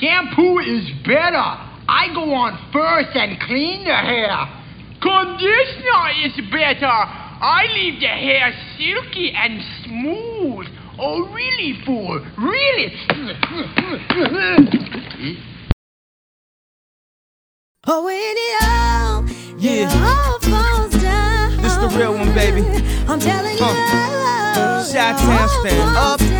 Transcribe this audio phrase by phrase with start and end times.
[0.00, 1.44] Shampoo is better.
[1.86, 4.48] I go on first and clean the hair.
[5.00, 6.86] Conditioner is better.
[6.86, 10.66] I leave the hair silky and smooth.
[10.98, 12.24] Oh, really, fool?
[12.38, 12.92] Really?
[17.86, 19.26] Oh, when it all,
[19.58, 19.84] Yeah.
[19.84, 21.56] it all falls down.
[21.60, 22.62] This is the real one, baby.
[23.06, 24.56] I'm telling you, Huh.
[24.56, 26.20] love, Chi-town it stand oh, all up.
[26.20, 26.34] falls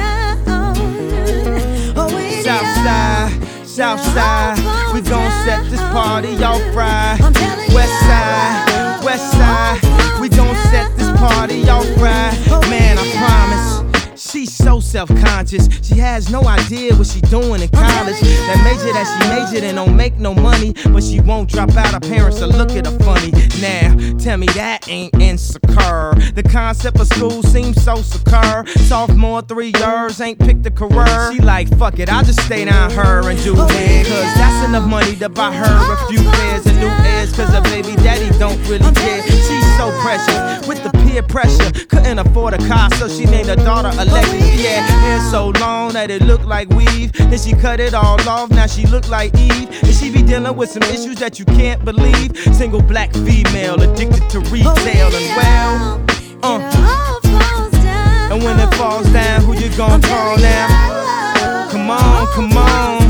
[3.77, 3.97] down.
[3.97, 7.19] When it South side, we gon' set this party off right.
[7.23, 12.37] I'm telling you, West side, west side, we gon' set this party off right.
[12.71, 13.84] Man, I promise.
[14.17, 15.68] She's so self-conscious.
[15.82, 18.21] She has no idea what she doing in college.
[18.21, 21.93] That major that she majored in don't make no money, but she won't drop out.
[21.93, 23.32] Her parents will look at her funny.
[23.61, 26.14] Now, tell me that ain't insecure.
[26.35, 28.67] The concept of school seems so secure.
[28.87, 31.32] Sophomore, three years, ain't picked a career.
[31.32, 34.06] She like, fuck it, I'll just stay down her and do it.
[34.06, 37.35] Cause that's enough money to buy her a few pairs of new ears.
[37.35, 39.23] Cause her baby daddy don't really care.
[39.23, 41.70] She's so precious with the peer pressure.
[41.87, 44.63] Couldn't afford a car, so she named her daughter Alexis.
[44.63, 47.13] Yeah, hair so long that it looked like weave.
[47.13, 49.69] Then she cut it all off, now she look like Eve.
[49.83, 52.37] And she be dealing with some issues that you can't believe.
[52.55, 56.05] Single black female addicted to retail and well.
[56.43, 58.33] Uh, it all falls down.
[58.33, 61.69] and when it falls down, who you gon' call now?
[61.71, 63.03] Come on, come on.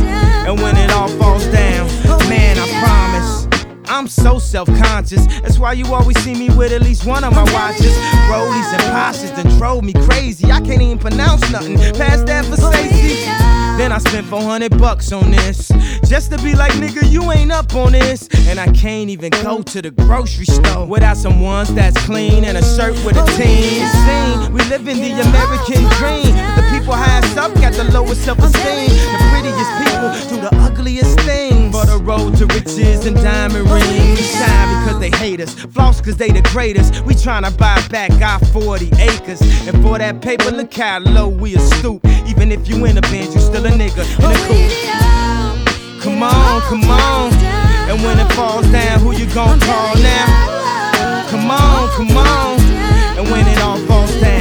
[0.46, 1.86] And when it all falls down,
[2.28, 3.13] man, I promise.
[3.94, 5.24] I'm so self-conscious.
[5.42, 7.94] That's why you always see me with at least one of my watches.
[8.26, 10.50] Rollies and Pashas done drove me crazy.
[10.50, 13.24] I can't even pronounce nothing past that Versace.
[13.78, 15.68] Then I spent 400 bucks on this.
[16.08, 18.26] Just to be like, nigga, you ain't up on this.
[18.48, 22.58] And I can't even go to the grocery store without some ones that's clean and
[22.58, 23.86] a shirt with a team.
[23.86, 24.52] Scene.
[24.52, 26.34] We live in the American dream.
[26.56, 28.90] The people highest up got the lowest self-esteem.
[28.90, 31.53] The prettiest people do the ugliest things.
[32.04, 34.20] Road to riches and diamond rings.
[34.30, 35.54] Shine because they hate us.
[35.54, 37.00] Floss cause they the greatest.
[37.06, 39.40] We tryna buy back our 40 acres.
[39.66, 42.06] And for that paper, look how low we a stoop.
[42.26, 46.02] Even if you in a band, you still a nigga in a coupe.
[46.02, 47.32] Come on, come on.
[47.88, 51.26] And when it falls down, who you gon' call now?
[51.30, 52.60] Come on, come on.
[53.16, 54.33] And when it all falls down,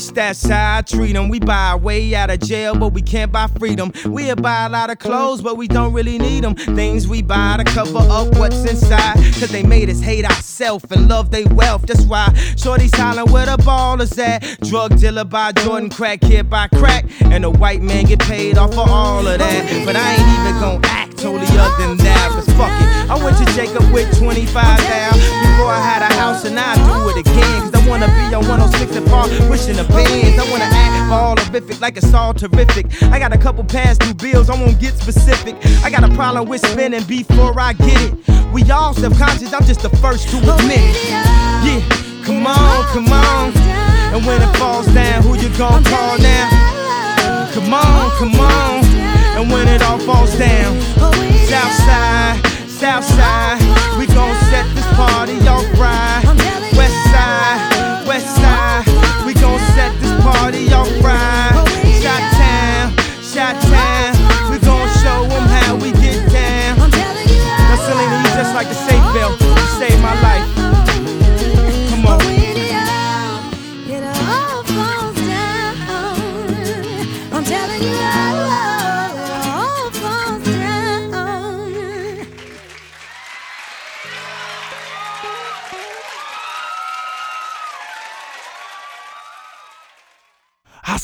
[0.00, 1.28] police, that's how I treat them.
[1.28, 3.92] We buy our way out of jail, but we can't buy freedom.
[4.04, 6.54] We'll buy a lot of clothes, but we don't really need them.
[6.54, 9.16] Things we buy to cover up what's inside.
[9.38, 11.82] Cause they made us hate ourselves and love they wealth.
[11.86, 14.40] That's why Shorty's hollering where the ball is at.
[14.62, 17.04] Drug dealer by Jordan, crack kid by crack.
[17.22, 19.82] And the white man get paid off for all of that.
[19.84, 22.30] But I ain't even gonna act totally other than that.
[22.32, 23.10] Cause fuck it.
[23.10, 25.10] I went to Jacob with 25 now.
[25.12, 27.60] Before I had a house and I do it again.
[27.62, 30.38] Cause I wanna be on 106 and Park pushing the bands.
[30.38, 32.86] I wanna act all horrific like it's all terrific.
[33.04, 35.56] I got a couple past due bills, I won't get specific.
[35.84, 38.14] I got a problem with spending before I get it.
[38.52, 41.10] We all self-conscious, I'm just the first to admit it.
[41.66, 41.80] Yeah,
[42.24, 43.52] come on, come on.
[44.12, 47.48] And when it falls down, who you gon' call now?
[47.52, 48.84] Come on, come on.
[49.38, 50.80] And when it all falls down,
[51.48, 53.60] south side, south side,
[53.98, 56.69] we gon' set this party off right.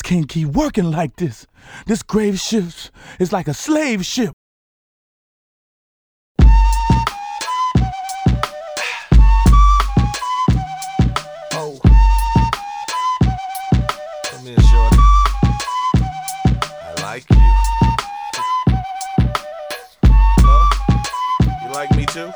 [0.07, 1.49] Can't keep working like this.
[1.87, 4.33] This grave shift is like a slave ship.
[11.55, 11.81] Oh.
[14.23, 14.47] Come.
[16.83, 17.39] I like you.
[21.65, 22.31] You like me too?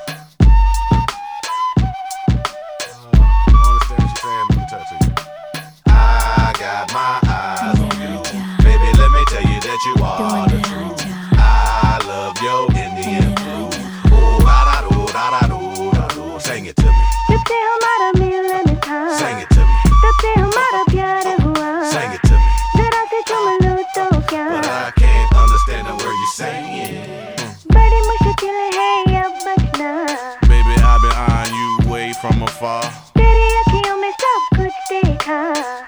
[32.21, 32.83] from afar.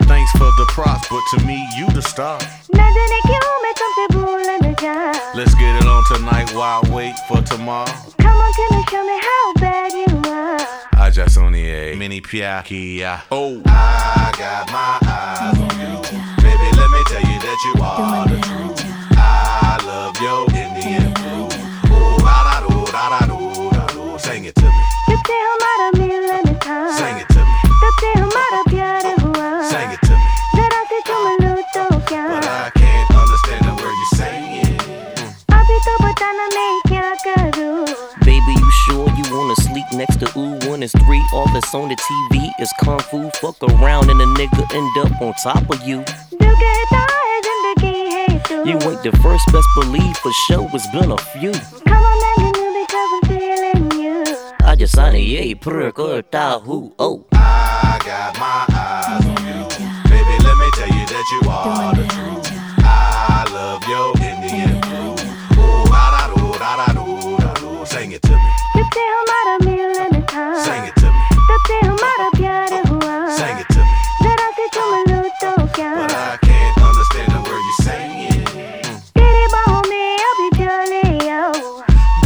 [0.09, 2.39] Thanks for the props, but to me, you the star.
[5.35, 7.93] Let's get it on tonight while I wait for tomorrow.
[8.19, 10.61] Come on, tell me, show me how bad you are.
[10.95, 13.23] I just only a mini piakia.
[13.31, 16.01] Oh, I got my eyes on you.
[16.43, 18.92] Baby, let me tell you that you are the truth.
[40.83, 41.25] is three.
[41.33, 43.31] All that's on the TV is kung fu.
[43.41, 46.05] Fuck around and a nigga end up on top of you.
[48.65, 50.69] You ain't the first, best believe for sure.
[50.75, 51.53] It's been a few.
[51.53, 54.25] Come on, you knew because I'm feeling you.
[54.65, 56.23] I just signed a yay, perk or.
[56.35, 59.63] Oh, I got my eyes on you.
[60.11, 62.42] Baby, let me tell you that you are the truth.
[70.66, 71.24] Sing it to me.
[71.50, 73.96] तब से हमारा प्यार हुआ Sing it to me.
[74.24, 78.46] जरा से चुम लूं तो क्या But I can't understand the word you're saying.
[79.18, 81.54] तेरे बाहों में अभी चले आओ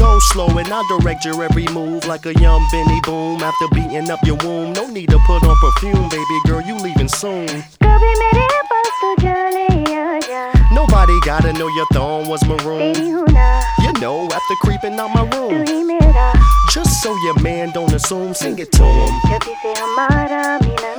[0.01, 3.41] Go slow and I'll direct your every move like a young Benny Boom.
[3.49, 7.07] After beating up your womb, no need to put on perfume, baby girl, you leaving
[7.17, 7.47] soon.
[7.85, 9.67] कभी मेरे पास तो चले
[10.03, 10.43] आजा
[10.79, 13.13] Nobody gotta know your thong was तेरी maroon.
[13.15, 13.49] हूँ ना
[13.85, 16.31] You know, after creeping out my तू room, ही मेरा
[16.64, 16.64] just
[17.06, 19.20] So your man don't assume, sing it to him.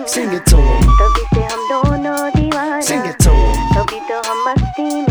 [0.07, 0.83] Sing it to him.
[2.81, 5.06] Sing it to him.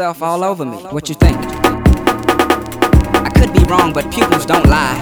[0.00, 0.78] Yourself all over me.
[0.94, 1.36] What you think?
[3.20, 4.96] I could be wrong, but pupils don't lie.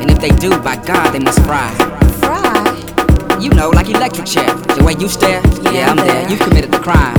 [0.00, 1.72] And if they do, by God, they must fry.
[2.18, 3.38] Fry.
[3.40, 4.52] You know, like electric chair.
[4.74, 5.40] The way you stare,
[5.72, 6.28] yeah, I'm there.
[6.28, 7.14] You've committed the crime,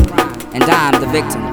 [0.53, 1.50] and I'm the victim.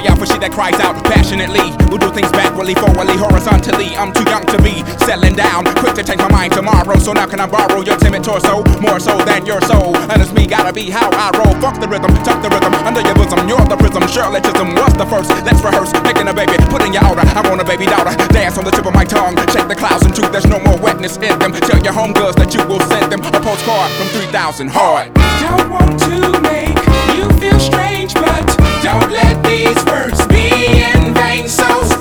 [0.00, 1.76] Eye out for shit that cries out passionately.
[1.92, 3.92] Who do things backwardly, forwardly, horizontally.
[4.00, 5.68] I'm too young to be settling down.
[5.76, 6.96] Quick to change my mind tomorrow.
[6.96, 8.64] So now can I borrow your timid torso?
[8.80, 9.92] More so than your soul.
[10.08, 11.52] And it's me, gotta be how I roll.
[11.60, 13.44] Fuck the rhythm, tuck the rhythm under your bosom.
[13.44, 14.00] You're the prism.
[14.08, 15.28] Chisholm was the first.
[15.44, 15.92] Let's rehearse.
[16.00, 17.28] Making a baby, putting your aura.
[17.36, 18.16] I want a baby daughter.
[18.32, 19.36] Dance on the tip of my tongue.
[19.52, 20.32] Shake the clouds and truth.
[20.32, 21.52] There's no more wetness in them.
[21.52, 25.12] Tell your homegirls that you will send them a postcard from 3000 hard.
[25.44, 26.80] Don't want to make
[27.16, 30.48] you feel strange, but don't let these words be
[30.82, 31.46] in vain.
[31.48, 31.99] So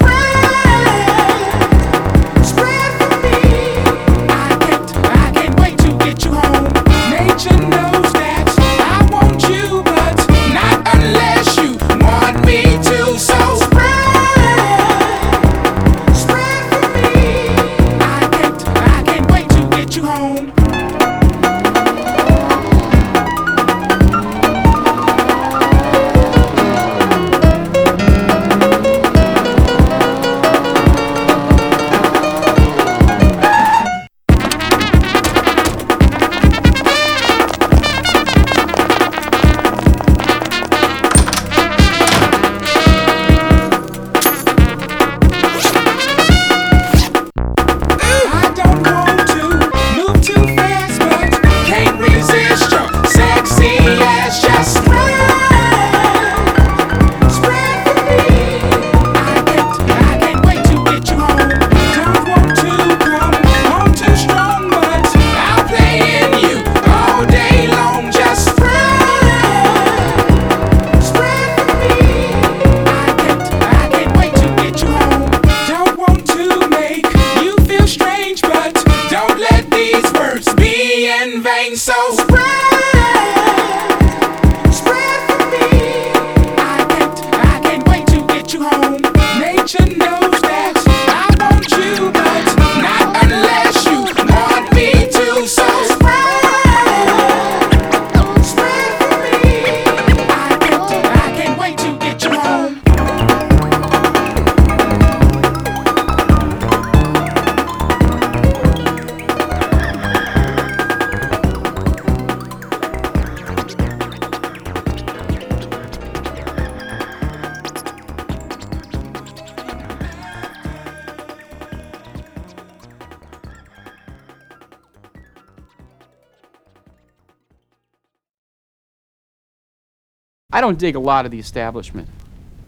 [130.59, 132.09] I don't dig a lot of the establishment.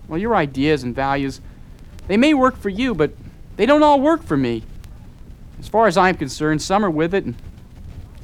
[0.07, 1.41] Well, your ideas and values,
[2.07, 3.11] they may work for you, but
[3.57, 4.63] they don't all work for me.
[5.59, 7.35] As far as I'm concerned, some are with it, and,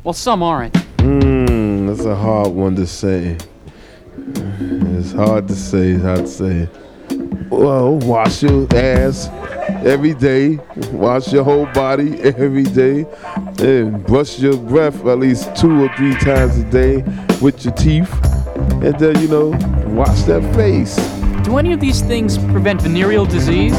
[0.06, 0.74] well, some aren't.
[1.00, 3.36] Mmm, that's a hard one to say.
[4.16, 6.70] It's hard to say, hard to say.
[7.50, 9.28] Well, wash your ass
[9.86, 10.60] every day,
[10.94, 13.06] wash your whole body every day,
[13.60, 17.04] and brush your breath at least two or three times a day
[17.42, 18.17] with your teeth,
[18.88, 19.48] and then, you know,
[19.88, 20.96] wash that face.
[21.44, 23.78] Do any of these things prevent venereal disease,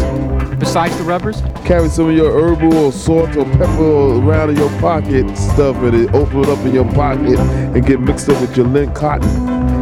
[0.58, 1.40] besides the rubbers?
[1.64, 6.14] Carry some of your herbal or salt or pepper around in your pocket, stuff it,
[6.14, 9.30] open it up in your pocket and get mixed up with your lint cotton.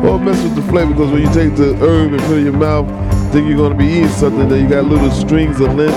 [0.07, 2.45] Or mess with the flavor because when you take the herb and put it in
[2.45, 2.87] your mouth,
[3.33, 5.97] think you're gonna be eating something, then you got little strings of lint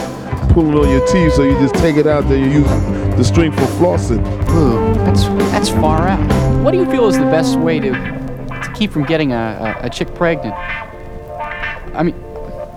[0.54, 2.68] pulling on your teeth, so you just take it out, then you use
[3.16, 4.26] the string for flossing.
[4.48, 4.94] Huh.
[5.06, 6.64] That's that's far out.
[6.64, 8.19] What do you feel is the best way to
[8.80, 10.56] keep from getting a, a, a chick pregnant?
[10.56, 12.16] I mean,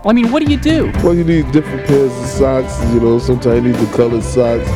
[0.04, 0.90] I mean, what do you do?
[0.96, 2.92] Well, you need different pairs of socks.
[2.92, 4.68] You know, sometimes you need the colored socks.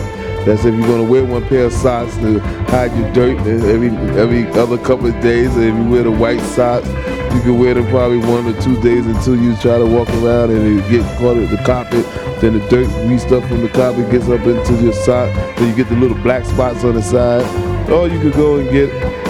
[0.47, 2.38] That's if you're gonna wear one pair of socks to
[2.71, 5.52] hide your dirt every every other couple of days.
[5.56, 6.87] And if you wear the white socks,
[7.35, 10.52] you can wear them probably one or two days until you try to walk around
[10.52, 12.06] and get caught in the carpet.
[12.40, 15.35] Then the dirt greased up from the carpet gets up into your sock.
[15.56, 17.45] Then you get the little black spots on the side.
[17.90, 19.25] Or you could go and get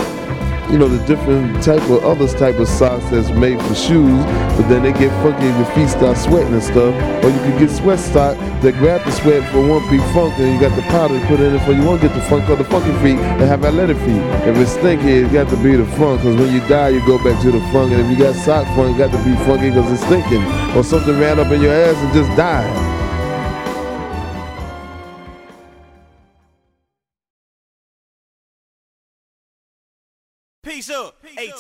[0.71, 4.25] you know, the different type of other type of socks that's made for shoes,
[4.57, 6.95] but then they get funky and your feet start sweating and stuff.
[7.25, 10.55] Or you can get sweat sock that grab the sweat for one be funk and
[10.55, 12.57] you got the powder to put in it for you won't get the funk or
[12.57, 14.23] the funky feet and have athletic feet.
[14.49, 17.23] If it's stinky, it's got to be the funk, because when you die, you go
[17.23, 17.93] back to the funk.
[17.93, 20.43] And if you got sock funk, it got to be funky because it's stinking.
[20.77, 22.96] Or something ran up in your ass and just died.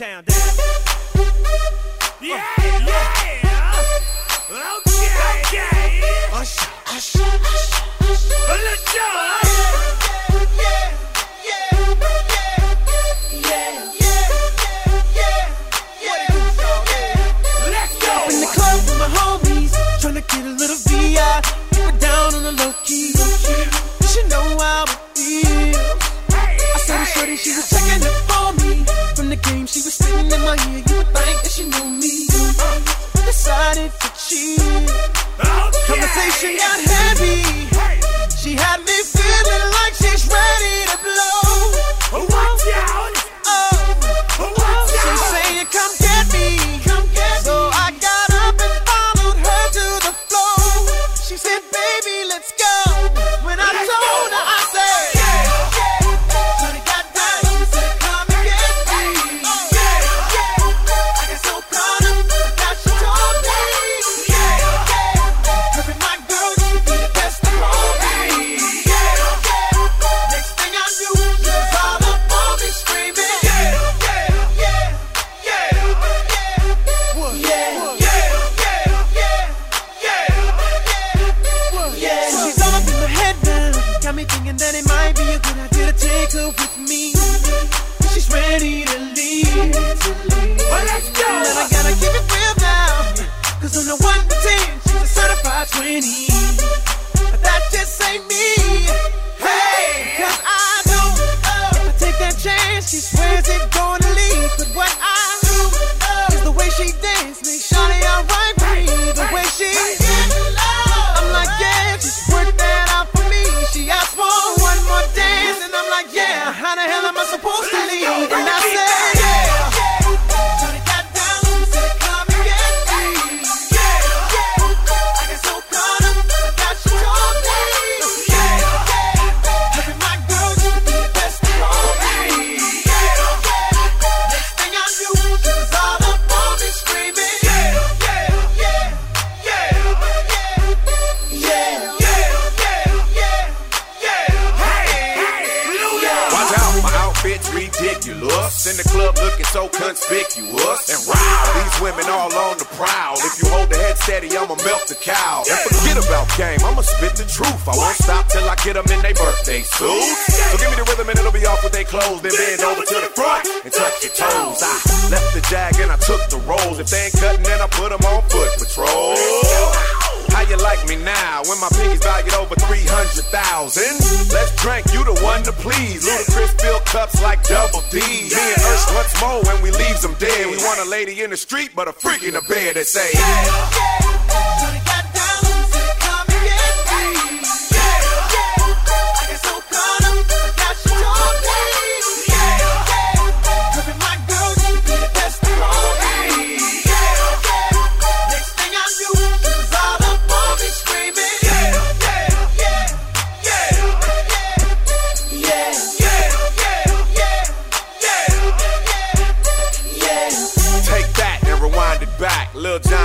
[0.03, 0.36] Up,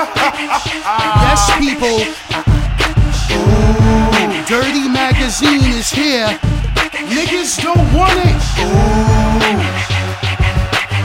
[0.00, 2.00] Yes, people.
[3.32, 6.38] Ooh, Dirty Magazine is here.
[7.10, 8.36] Niggas don't want it.
[8.64, 9.60] Ooh.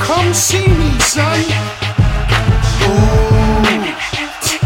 [0.03, 1.39] Come see me, son.
[2.84, 3.25] Ooh.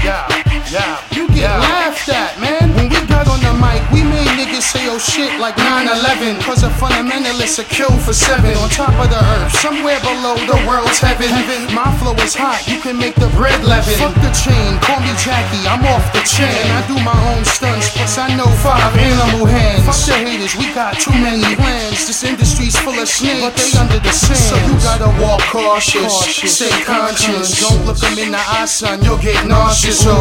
[0.03, 0.27] Yeah,
[0.71, 1.01] yeah.
[1.11, 2.73] You get laughed at, man.
[2.75, 4.28] When we got on the mic, we made
[4.59, 6.41] niggas say oh shit like 9-11.
[6.43, 8.55] Cause a fundamentalist are killed for seven.
[8.57, 11.29] On top of the earth, somewhere below the world's heaven.
[11.73, 13.95] My flow is hot, you can make the bread leaven.
[13.95, 16.67] Fuck the chain, call me Jackie, I'm off the chain.
[16.75, 19.85] I do my own stunts, plus I know five animal hands.
[19.85, 22.07] Fuck the haters, we got too many plans.
[22.07, 24.39] This industry's full of snakes, but they under the sand.
[24.39, 27.59] So you gotta walk cautious, stay conscious.
[27.61, 30.03] Don't look them in the eye, son, you'll get nauseous.
[30.03, 30.13] So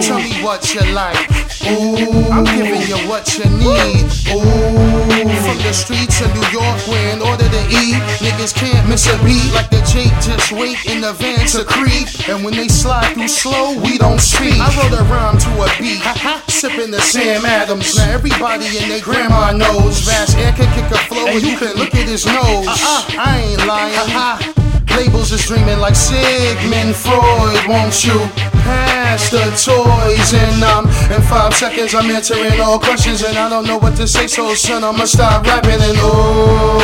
[0.00, 1.18] tell me what you like.
[1.64, 3.63] Ooh, I'm giving you what you need.
[3.64, 7.96] Ooh, from the streets of New York, we're in order to eat.
[8.20, 12.08] Niggas can't miss a beat like the Jake just wait in the van to creep.
[12.28, 14.60] And when they slide through slow, we don't speak.
[14.60, 16.02] I wrote a rhyme to a beat,
[16.50, 17.96] sipping the Sam Adams.
[17.96, 20.00] Now everybody in their grandma knows.
[20.00, 22.66] Vast Aire can kick a flow, and you can look at his nose.
[23.16, 24.63] I ain't lying.
[24.96, 28.18] Labels is dreaming like Sigmund Freud, won't you?
[28.64, 33.66] Pass the toys and um in five seconds I'm answering all questions and I don't
[33.66, 36.78] know what to say, so son I'ma stop rapping and ooh,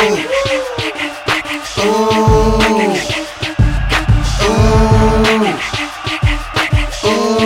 [1.81, 2.61] ooh,
[7.05, 7.41] ooh.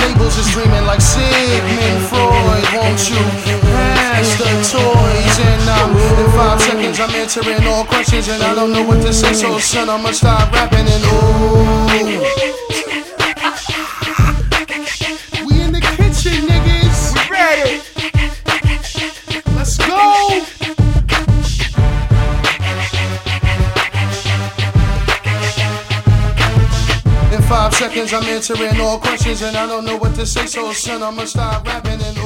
[0.00, 3.59] Labels is dreaming like Sigmund Freud, won't you?
[7.36, 10.80] Answering all questions and I don't know what to say, so son I'ma stop rapping
[10.80, 11.60] and ooh.
[15.46, 17.14] We in the kitchen, niggas.
[17.14, 17.82] We ready.
[19.54, 20.28] Let's go.
[27.32, 30.72] In five seconds, I'm answering all questions, and I don't know what to say, so
[30.72, 32.19] son, I'ma start rapping and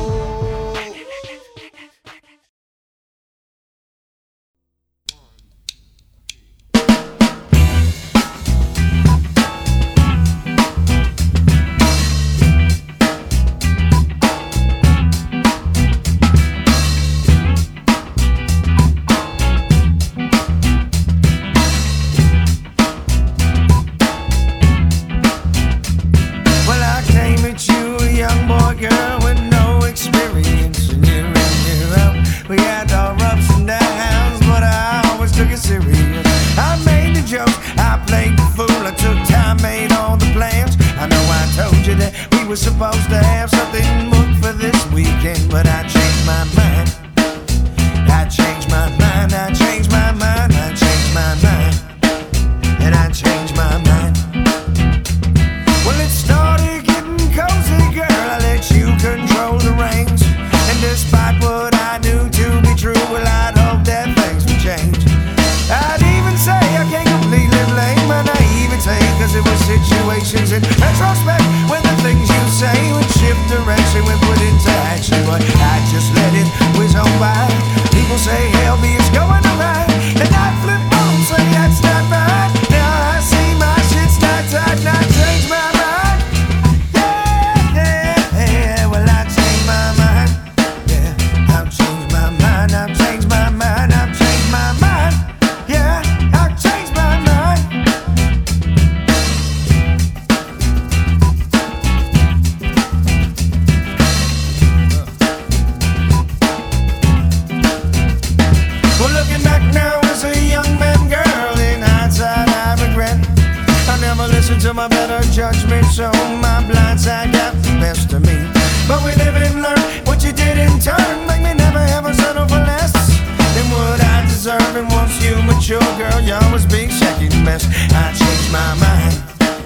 [124.55, 127.67] And once you mature, girl, you always be second best.
[127.91, 129.15] I changed my mind,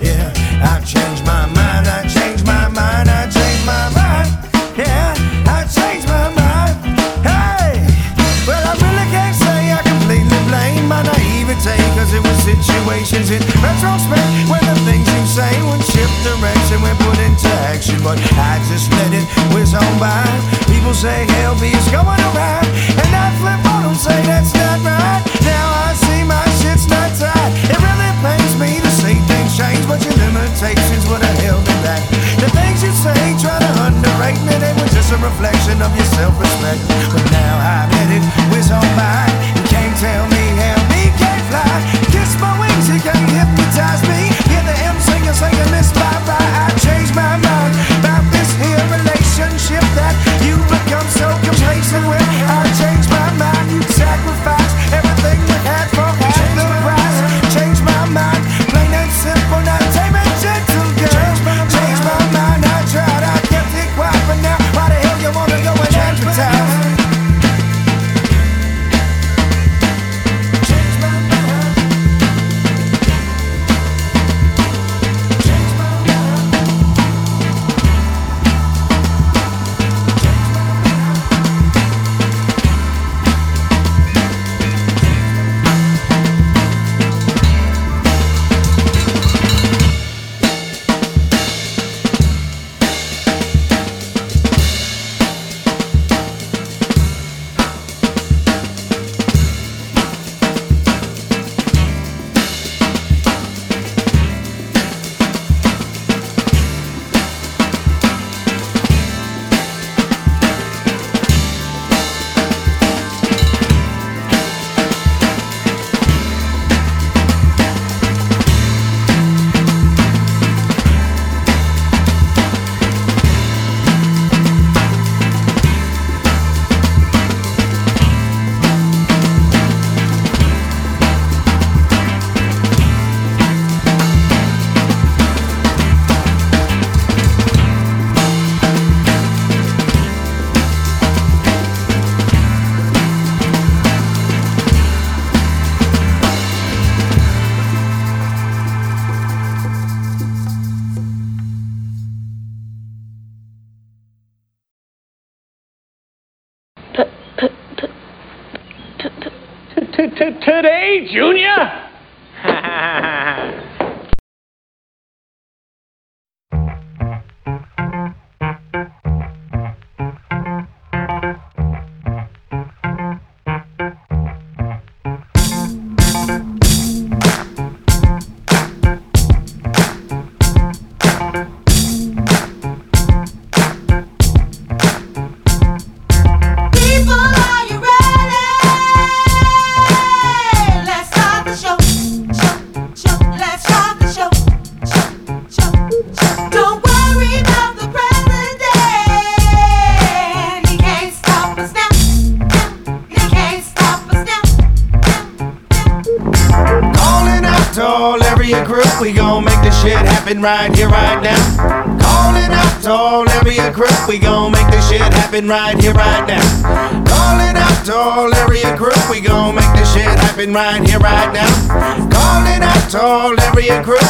[0.00, 0.32] yeah.
[0.64, 1.86] I changed my mind.
[1.88, 3.08] I changed my mind.
[3.08, 4.30] I changed my mind,
[4.76, 5.12] yeah.
[5.44, 6.76] I changed my mind.
[7.20, 7.84] Hey,
[8.48, 13.42] well I really can't say I completely blame my naivete, cause it was situations in
[13.60, 14.67] retrospect
[15.38, 18.02] say would shift direction when put into action.
[18.02, 20.26] But I just let it whiz on by.
[20.66, 22.66] People say hell me is going around,
[22.98, 25.22] and I flip on them, say that's not right.
[25.46, 27.52] Now I see my shit's not tight.
[27.70, 31.76] It really pains me to see things change, but your limitations would have held me
[31.86, 32.02] back.
[32.42, 36.08] The things you say try to underrate me, they were just a reflection of your
[36.18, 36.82] self-respect.
[37.14, 39.22] But now I let it whiz on by.
[39.54, 40.77] You can't tell me how
[41.50, 41.82] me can't.
[42.12, 44.20] Kiss my wings, you can't hypnotize me.
[44.48, 46.52] Hear the M singer singing this bye bye.
[46.64, 52.28] I changed my mind about this here relationship that you become so complacent with.
[52.48, 53.66] I changed my mind.
[53.72, 56.97] You sacrificed everything we had for half the price.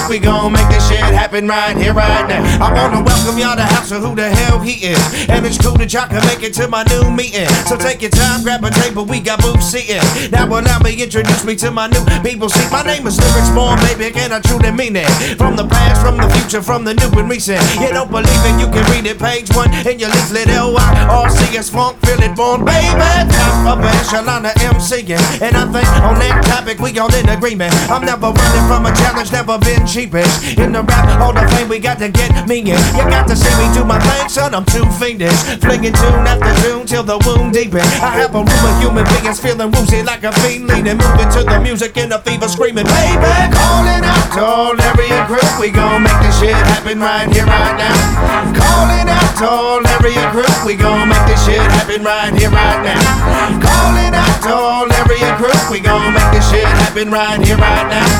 [0.08, 2.40] We gon' make this shit happen right here, right now.
[2.64, 4.37] I wanna welcome y'all to the House of Who the Hell
[4.68, 7.48] And it's cool that y'all can make it to my new meeting.
[7.64, 10.04] So take your time, grab a table, we got booths seating.
[10.28, 12.52] Now allow me introduce me to my new people.
[12.52, 15.08] See, my name is Lyrics Born, baby, and I truly mean it.
[15.40, 17.64] From the past, from the future, from the new and recent.
[17.80, 20.52] You don't believe it, you can read it, page one in your leaflet.
[20.52, 22.92] L-Y-R-C-S Funk, feel it born, baby.
[23.32, 27.72] Top of echelon of MCing, and I think on that topic we all in agreement.
[27.88, 30.60] I'm never running from a challenge, never been cheapish.
[30.60, 32.76] In the rap all the fame, we got to get me in.
[32.92, 34.57] You got to see me do my thing, son.
[34.58, 37.86] I'm too fiendish, flinging tune after tune till the wound deepens.
[38.02, 41.46] I have a room of human beings feeling woozy like a fiend leading, moving to
[41.46, 43.30] the music in a fever, screaming, baby.
[43.54, 47.78] Calling out to all area group, we gon' make this shit happen right here, right
[47.78, 48.50] now.
[48.50, 52.82] Calling out to all area group, we gon' make this shit happen right here, right
[52.82, 53.62] now.
[53.62, 57.86] Calling out to all area group, we gon' make this shit happen right here, right
[57.86, 58.10] now.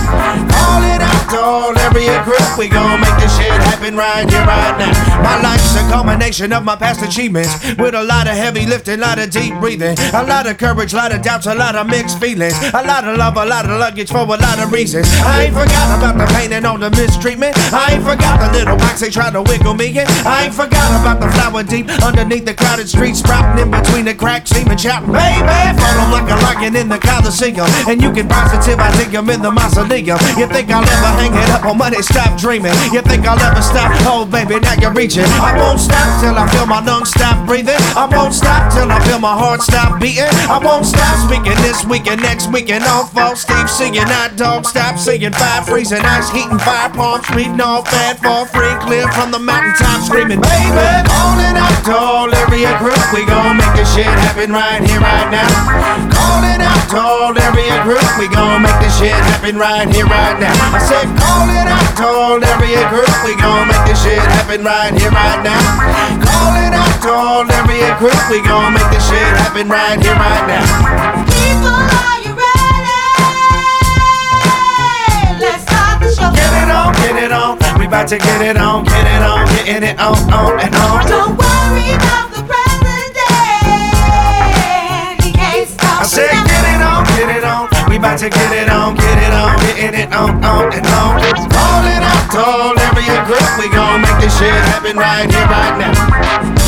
[0.54, 2.46] Call it out to all area group.
[2.54, 4.94] We gon' make this shit happen right here, right now.
[5.26, 7.48] My life's a culmination of my past achievements.
[7.78, 9.96] With a lot of heavy lifting, a lot of deep breathing.
[10.12, 12.52] A lot of courage, a lot of doubts, a lot of mixed feelings.
[12.74, 15.08] A lot of love, a lot of luggage for a lot of reasons.
[15.24, 17.56] I ain't forgot about the pain and all the mistreatment.
[17.72, 20.06] I ain't forgot the little box they try to wiggle me in.
[20.28, 24.14] I ain't forgot about the flower deep underneath the crowded streets, sprouting in between the
[24.14, 25.08] cracks, seeming chop.
[25.08, 27.64] Baby, follow like a lion in the Coliseum.
[27.88, 30.20] And you can positive, I think I'm in the mausoleum.
[30.36, 32.02] You think I'll ever hang it up on money?
[32.02, 32.76] Stop dreaming.
[32.92, 33.88] You think I'll ever stop?
[34.04, 35.24] Oh, baby, now you're reaching.
[35.24, 37.78] I won't stop till I feel my lungs stop breathing.
[37.94, 40.30] I won't stop till I feel my heart stop beating.
[40.50, 43.36] I won't stop speaking this week and next week and all fall.
[43.36, 45.32] Steve singing, I don't stop singing.
[45.32, 50.02] Fire freezing, ice heating, fire palms, reading all fat for free, clear from the mountaintop
[50.02, 52.98] screaming, baby, calling out to all area group.
[53.14, 55.48] We gon' make this shit happen right here, right now.
[56.10, 58.02] Calling out to all area group.
[58.18, 60.54] We gon' make this shit happen right here, right now.
[60.74, 63.10] I said, call it out to all area group.
[63.22, 66.07] We gon' make this shit happen right here, right now.
[66.68, 68.12] It out to all area group.
[68.28, 70.60] We gon' make this shit happen right here, right now.
[71.24, 72.92] People, are you ready?
[75.40, 76.28] Let's start the show.
[76.28, 77.56] Get it on, get it on.
[77.80, 81.08] We about to get it on, get it on, getting it on, on and on.
[81.08, 83.16] Don't worry about the president.
[85.24, 87.64] He can't stop I said, get it on, get it on.
[87.88, 91.16] We about to get it on, get it on, getting it on, on and on.
[91.48, 93.58] Call it out to all area group.
[93.58, 96.67] We gon' make this shit happen right here, right now.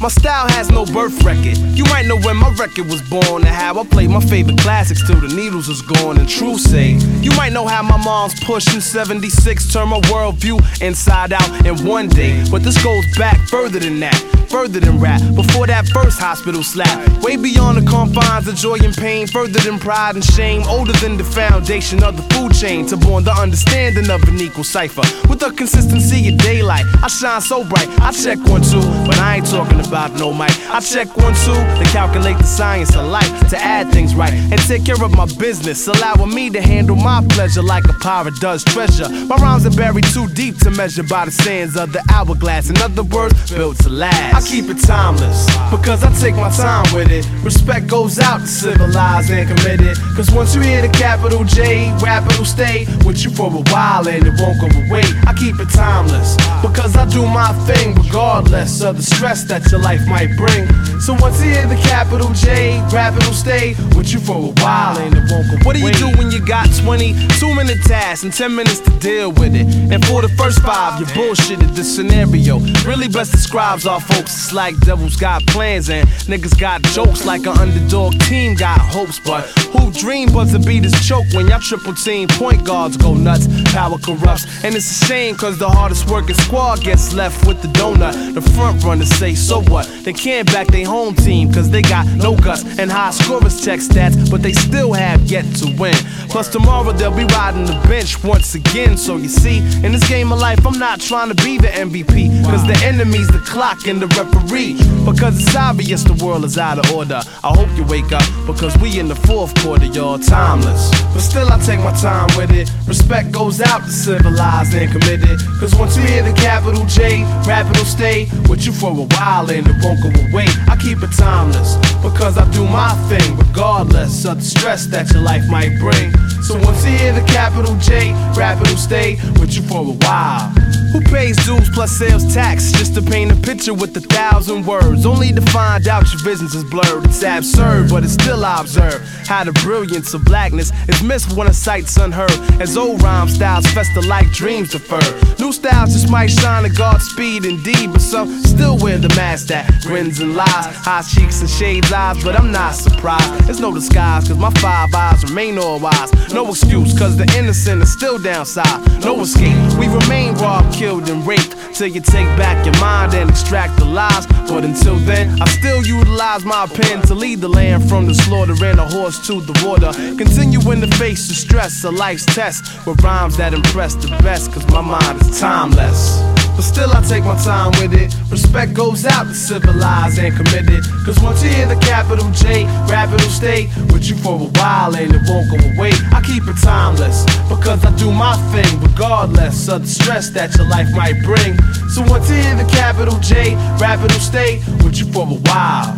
[0.00, 1.58] My style has no birth record.
[1.76, 5.06] You might know when my record was born and how I played my favorite classics
[5.06, 6.16] till the needles was gone.
[6.16, 11.34] And true say, you might know how my mom's pushing 76 turned my worldview inside
[11.34, 12.42] out in one day.
[12.50, 14.16] But this goes back further than that,
[14.48, 15.20] further than rap.
[15.34, 19.78] Before that first hospital slap, way beyond the confines of joy and pain, further than
[19.78, 22.86] pride and shame, older than the foundation of the food chain.
[22.86, 26.86] To born the understanding of an equal cipher with the consistency of daylight.
[27.02, 30.52] I shine so bright, I check one two, but I ain't talking about no mic.
[30.70, 34.60] I check one two to calculate the science of life, to add things right and
[34.70, 38.62] take care of my business, allowing me to handle my pleasure like a pirate does
[38.62, 39.08] treasure.
[39.26, 42.70] My rhymes are buried too deep to measure by the sands of the hourglass.
[42.70, 44.34] In other words, built to last.
[44.34, 47.26] I keep it timeless because I take my time with it.
[47.42, 49.96] Respect goes out to civilized and committed.
[50.14, 54.06] Cause once you hear the capital J, rap it'll stay with you for a while
[54.06, 55.02] and it won't go away.
[55.26, 59.79] I keep it timeless because I do my thing regardless of the stress that your
[59.80, 60.68] life might bring.
[61.00, 64.98] So once you hear the capital J, rap it'll stay with you for a while
[64.98, 65.64] and it won't.
[65.64, 68.90] What do you do when you got 20 two minute tasks and 10 minutes to
[68.98, 69.66] deal with it?
[69.90, 72.58] And for the first five, you bullshitted the scenario.
[72.86, 74.34] Really best describes our folks.
[74.34, 79.18] It's like devils got plans and niggas got jokes like an underdog team got hopes.
[79.20, 83.14] But who dreamed but to beat this choke when y'all triple team point guards go
[83.14, 83.48] nuts?
[83.72, 84.44] Power corrupts.
[84.64, 88.34] And it's a shame cause the hardest working squad gets left with the donut.
[88.34, 92.36] The front runners say, so They can't back their home team cause they got no
[92.36, 95.94] guts and high scorers check stats, but they still have yet to win.
[96.28, 98.96] Plus, tomorrow they'll be riding the bench once again.
[98.96, 102.44] So you see, in this game of life, I'm not trying to be the MVP.
[102.44, 104.74] Cause the enemy's the clock and the referee.
[105.04, 107.20] Because it's obvious the world is out of order.
[107.44, 110.90] I hope you wake up because we in the fourth quarter, y'all timeless.
[111.12, 112.70] But still, I take my time with it.
[112.86, 115.38] Respect goes out to civilized and committed.
[115.58, 119.50] Cause once you hear the capital J, rap it'll stay with you for a while
[119.50, 120.46] and it won't go away.
[120.68, 125.22] I keep it timeless because I do my thing regardless of the stress that your
[125.22, 126.12] life might bring.
[126.42, 130.52] So once you hear the capital J, rap it'll stay with you for a while.
[130.92, 135.06] Who pays dues plus sales tax just to paint a picture with a thousand words?
[135.06, 137.04] Only to find out your visions is blurred.
[137.04, 141.46] It's absurd, but it's still I observe how the brilliance of blackness is missed when
[141.46, 142.32] a sight's unheard.
[142.60, 145.00] As old rhyme styles fester like dreams defer.
[145.38, 149.66] New styles just might shine at Godspeed indeed, but some still wear the mask that
[149.82, 150.76] grins and lies.
[150.86, 153.46] High cheeks and shades eyes, but I'm not surprised.
[153.46, 156.10] There's no disguise, cause my five eyes remain all wise.
[156.32, 158.80] No excuse, cause the innocent is still downside.
[159.04, 161.56] No escape, we remain robbed, killed, and raped.
[161.74, 164.26] Till you take back your mind and extract the lies.
[164.48, 168.54] But until then, I still utilize my pen to lead the land from the slaughter
[168.64, 169.92] and a horse to the water.
[170.16, 174.66] Continuing to face the stress of life's test with rhymes that impress the best, cause
[174.68, 176.39] my mind is timeless.
[176.56, 178.14] But still, I take my time with it.
[178.30, 180.84] Respect goes out to civilized and committed.
[181.04, 184.94] Cause once you hear the capital J, rap it'll stay with you for a while
[184.94, 185.92] and it won't go away.
[186.12, 190.68] I keep it timeless because I do my thing, regardless of the stress that your
[190.68, 191.56] life might bring.
[191.88, 195.96] So once you hear the capital J, rap it'll stay with you for a while.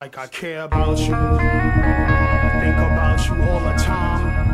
[0.00, 1.14] Like I care about you.
[1.14, 4.45] I think about you all the time.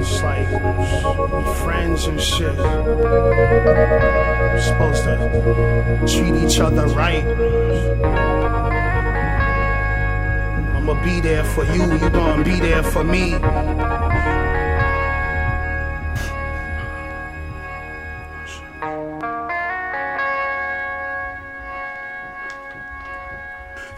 [0.00, 0.48] It's like
[1.62, 2.56] friends and shit.
[2.56, 7.22] We're supposed to treat each other right.
[10.74, 13.32] I'ma be there for you, you gonna be there for me.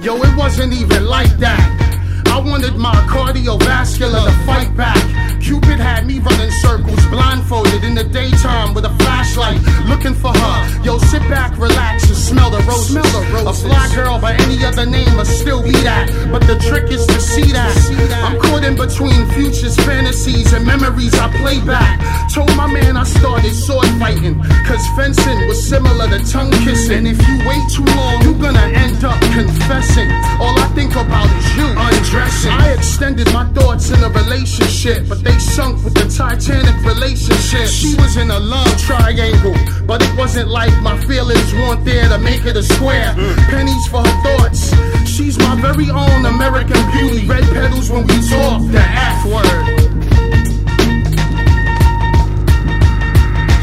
[0.01, 2.25] Yo, it wasn't even like that.
[2.27, 5.22] I wanted my cardiovascular to fight back.
[5.43, 10.83] Cupid had me running circles, blindfolded in the daytime with a flashlight, looking for her.
[10.85, 12.95] Yo, sit back, relax, and smell the roses.
[12.95, 13.65] Smell the roses.
[13.65, 16.07] A fly girl by any other name must still be that.
[16.31, 17.75] But the trick is to see that.
[18.23, 21.99] I'm caught in between futures, fantasies, and memories I play back.
[22.33, 26.99] Told my man I started sword fighting, cause fencing was similar to tongue kissing.
[27.03, 30.09] And if you wait too long, you're gonna end up confessing.
[30.39, 32.53] All I think about is you undressing.
[32.53, 37.69] I extended my thoughts in a relationship, but they sunk with the Titanic relationship.
[37.69, 39.55] She was in a love triangle,
[39.87, 43.15] but it wasn't like my feelings weren't there to make it a square.
[43.49, 44.75] Pennies for her thoughts.
[45.09, 47.27] She's my very own American beauty.
[47.27, 49.67] Red petals when we talk, the F word.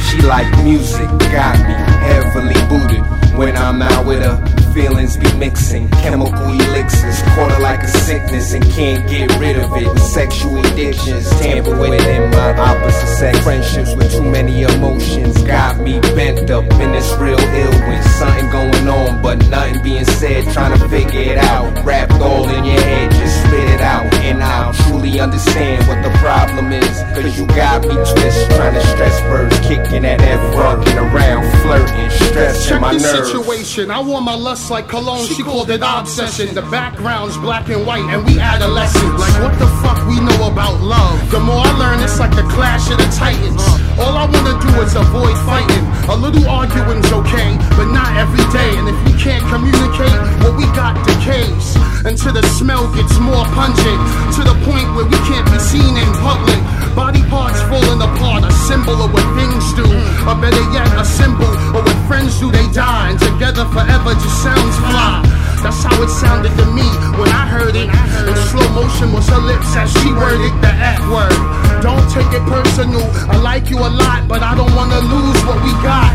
[0.06, 1.76] She like music, got me
[2.08, 3.04] heavily booted.
[3.38, 5.90] When I'm out with her, feelings be mixing.
[6.04, 10.00] Chemical elixirs, her like a sickness and can't get rid of it.
[10.00, 13.40] Sexual addictions, tamper with in my opposite sex.
[13.44, 18.50] Friendships with too many emotions got me bent up in this real ill with something
[18.50, 20.52] going on, but nothing being said.
[20.54, 24.12] Trying to figure it out, wrapped all in your head, just spit it out.
[24.16, 27.00] And I'll truly understand what the problem is.
[27.15, 32.10] Cause you got me twisted, trying to stress birds, kicking at F, rocking around, flirting,
[32.10, 33.32] stressing Check my the nerves.
[33.32, 33.91] situation.
[33.91, 35.26] I wore my lust like cologne.
[35.26, 36.54] She called it obsession.
[36.54, 39.19] The background's black and white, and we adolescents.
[39.19, 41.32] Like what the fuck we know about love?
[41.32, 43.63] The more I learn, it's like the clash of the titans.
[44.00, 45.86] All I wanna do is avoid fighting.
[46.08, 48.72] A little arguing's okay, but not every day.
[48.80, 51.76] And if we can't communicate, what we got decays.
[52.08, 54.02] Until the smell gets more pungent,
[54.40, 56.60] to the point where we can't be seen in public.
[56.96, 59.84] Body parts falling apart, a symbol of what things do.
[60.23, 63.12] Or better yet, a symbol of what friends do, they die.
[63.12, 65.28] And together forever just sounds fly.
[65.60, 66.88] That's how it sounded to me
[67.19, 67.92] when I heard it.
[67.92, 71.59] In slow motion was her lips as she worded the F word.
[71.82, 73.04] Don't take it personal.
[73.32, 76.12] I like you a lot, but I don't wanna lose what we got.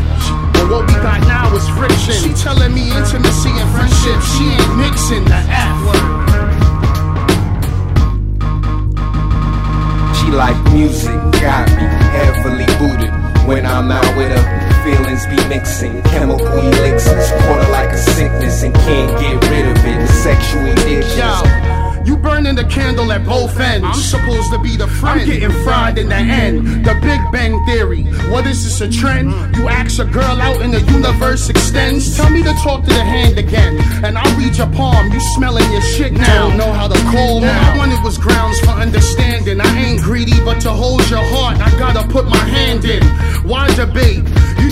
[0.52, 2.14] But what we got now is friction.
[2.20, 4.20] She telling me intimacy and friendship.
[4.36, 6.24] She ain't mixing the F word.
[10.16, 13.12] She like music, got me heavily booted.
[13.46, 14.44] When I'm out with her,
[14.84, 16.00] feelings be mixing.
[16.02, 20.08] Chemical elixirs, caught her like a sickness and can't get rid of it.
[20.08, 21.18] Sexual addictions.
[21.18, 21.73] Yo,
[22.06, 23.86] you burning the candle at both ends.
[23.86, 25.20] I'm supposed to be the friend.
[25.20, 26.84] I'm getting fried in the end.
[26.84, 28.04] The Big Bang Theory.
[28.30, 29.30] What is this a trend?
[29.56, 32.16] You ask a girl out and the universe extends.
[32.16, 35.12] Tell me to talk to the hand again, and I'll read your palm.
[35.12, 36.48] You smelling your shit now.
[36.48, 37.72] Don't know how to call now.
[37.72, 39.60] I wanted was grounds for understanding.
[39.60, 43.02] I ain't greedy, but to hold your heart, I gotta put my hand in.
[43.48, 44.24] Why debate?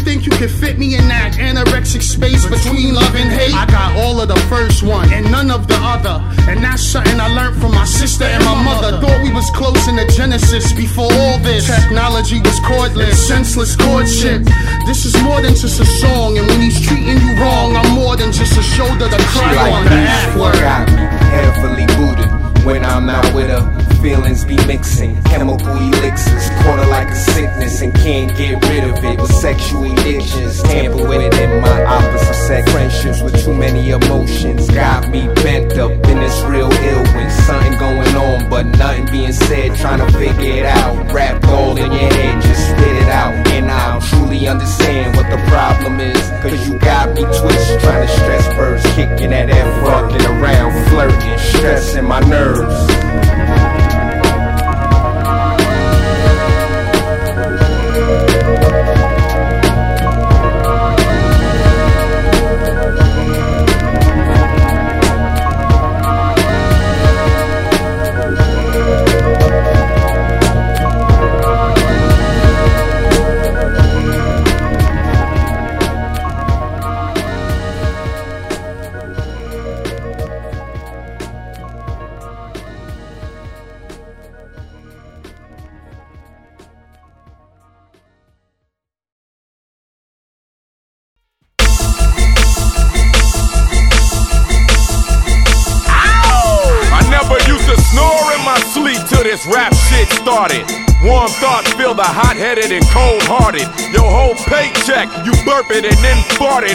[0.03, 3.55] You think you can fit me in that anorexic space between love and hate?
[3.55, 6.19] I got all of the first one and none of the other.
[6.51, 8.99] And that's something I learned from my sister and my mother.
[8.99, 11.71] Thought we was close in the Genesis before all this.
[11.71, 14.43] Technology was cordless, senseless courtship.
[14.91, 18.17] This is more than just a song, and when he's treating you wrong, I'm more
[18.17, 19.85] than just a shoulder to She cry like on.
[19.87, 20.59] The F word.
[20.59, 22.52] got me heavily booted.
[22.65, 23.63] When I'm out with her,
[24.01, 25.21] feelings be mixing.
[25.25, 29.21] Chemical elixirs, her like a sickness and can't get rid of it.
[29.21, 32.71] With sexual addictions, tamper with it in my opposite sex.
[32.71, 37.77] Friendships with too many emotions got me bent up in this real ill with something
[37.79, 39.77] going on, but nothing being said.
[39.77, 43.35] Trying to figure it out, wrapped all in your head, just spit it out.
[43.49, 46.23] And I'll truly understand what the problem is.
[46.43, 50.73] Cause you got me twisted, trying to stress birds, kicking that F, rocking around,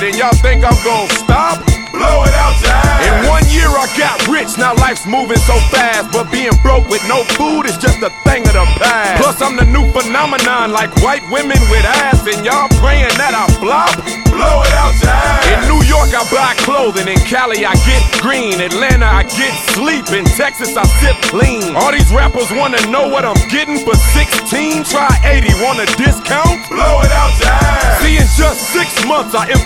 [0.04, 0.36] it, y'all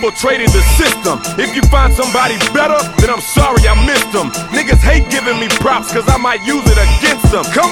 [0.01, 1.21] infiltrated the system.
[1.37, 4.33] If you find somebody better, then I'm sorry I missed them.
[4.49, 7.45] Niggas hate giving me props cause I might use it against them.
[7.53, 7.70] Come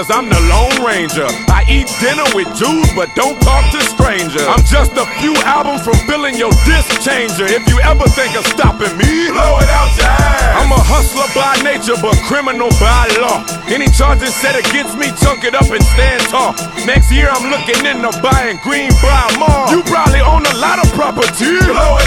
[0.00, 1.28] cause I'm the Lone Ranger.
[1.52, 4.48] I eat dinner with Jews, but don't talk to strangers.
[4.48, 7.44] I'm just a few albums from filling your disc changer.
[7.44, 10.56] If you ever think of stopping me, blow it out your ass.
[10.56, 13.44] I'm a hustler by nature, but criminal by law.
[13.68, 16.56] Any charges set against me, chunk it up and stand tall.
[16.88, 19.68] Next year, I'm looking into buying Greenbrier Mall.
[19.68, 21.60] You probably own a lot of property.
[21.60, 21.99] Blow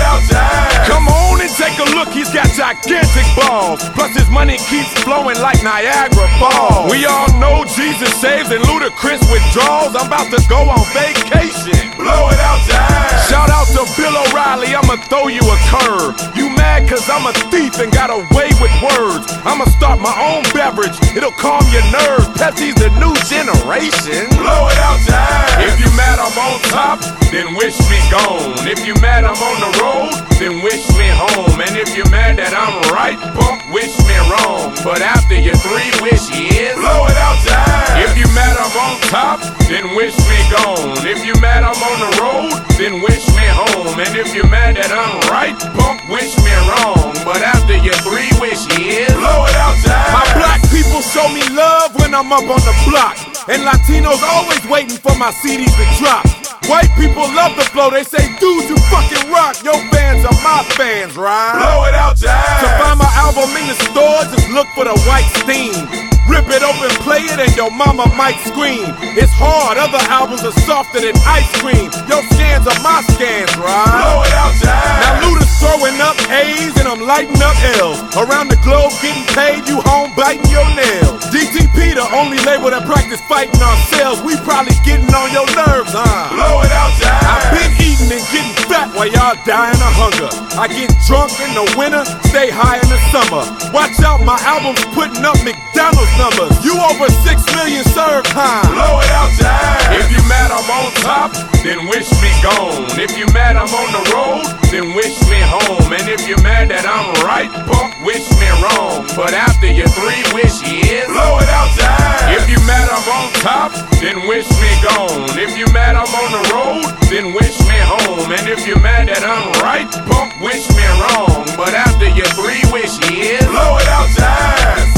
[2.82, 3.82] gigantic balls.
[3.94, 6.90] Plus, his money keeps flowing like Niagara Falls.
[6.92, 9.96] We all know Jesus saves and Ludacris withdrawals.
[9.96, 11.94] I'm about to go on vacation.
[11.98, 13.30] Blow it out your ass.
[13.30, 16.16] Shout out to Bill O'Reilly, I'ma throw you a curve.
[16.36, 19.26] You mad cause I'm a thief and got away with words.
[19.46, 22.26] I'ma start my own beverage, it'll calm your nerves.
[22.40, 24.26] Pepsi's the new generation.
[24.42, 25.70] Blow it out your.
[25.70, 27.00] If you mad I'm on top,
[27.30, 28.66] then wish me gone.
[28.66, 31.62] If you mad I'm on the road, then wish me home.
[31.62, 34.74] And if you're mad that I'm right, punk, wish me wrong.
[34.82, 37.84] But after your three wishes, blow it out your.
[38.02, 41.06] If you mad I'm on top, then wish me gone.
[41.06, 43.94] If you mad I'm on the road, then wish me home.
[44.00, 47.14] And if you're mad that I'm right, punk, wish me wrong.
[47.24, 50.12] But after your three wishes, blow it out ass.
[50.12, 53.16] My black people show me love when I'm up on the block.
[53.48, 56.24] And Latinos always waiting for my CDs to drop.
[56.72, 59.60] White people love the flow, they say, dude, you fucking rock.
[59.64, 61.60] Your fans are my fans, right?
[61.60, 62.64] Blow it out ass.
[62.64, 66.03] To find my album in the store, just look for the white steam.
[66.28, 68.96] Rip it open, play it, and your mama might scream.
[69.20, 71.92] It's hard, other albums are softer than ice cream.
[72.08, 73.92] Your scans are my scans, right?
[73.92, 74.56] Blow it out.
[74.64, 78.00] Now Luda's throwing up A's and I'm lighting up L's.
[78.16, 81.20] Around the globe getting paid, you home biting your nails.
[81.30, 84.24] DTP, the only label that practice fighting ourselves.
[84.24, 86.32] We probably getting on your nerves, huh?
[86.32, 86.96] Blow it out.
[87.04, 90.32] I've been eating and getting fat while y'all dying of hunger.
[90.60, 93.44] I get drunk in the winter, stay high in the summer.
[93.74, 96.54] Watch out, my album's putting up McDonald's numbers.
[96.64, 98.62] You over six million served, huh?
[98.72, 100.00] Blow it out your ass.
[100.00, 101.32] If you mad I'm on top,
[101.66, 102.88] then wish me gone.
[103.00, 105.90] If you mad I'm on the road, then wish me home.
[105.94, 109.06] And if you're mad that I'm right, punk, wish me wrong.
[109.16, 112.38] But after your three wishes, blow it out your ass.
[112.38, 115.34] If you mad I'm on top, then wish me gone.
[115.38, 118.30] If you mad I'm on the road, then wish me home.
[118.32, 121.42] And if you're mad that I'm right, punk, wish me wrong.
[121.58, 124.94] But after your three wishes, blow it out your ass.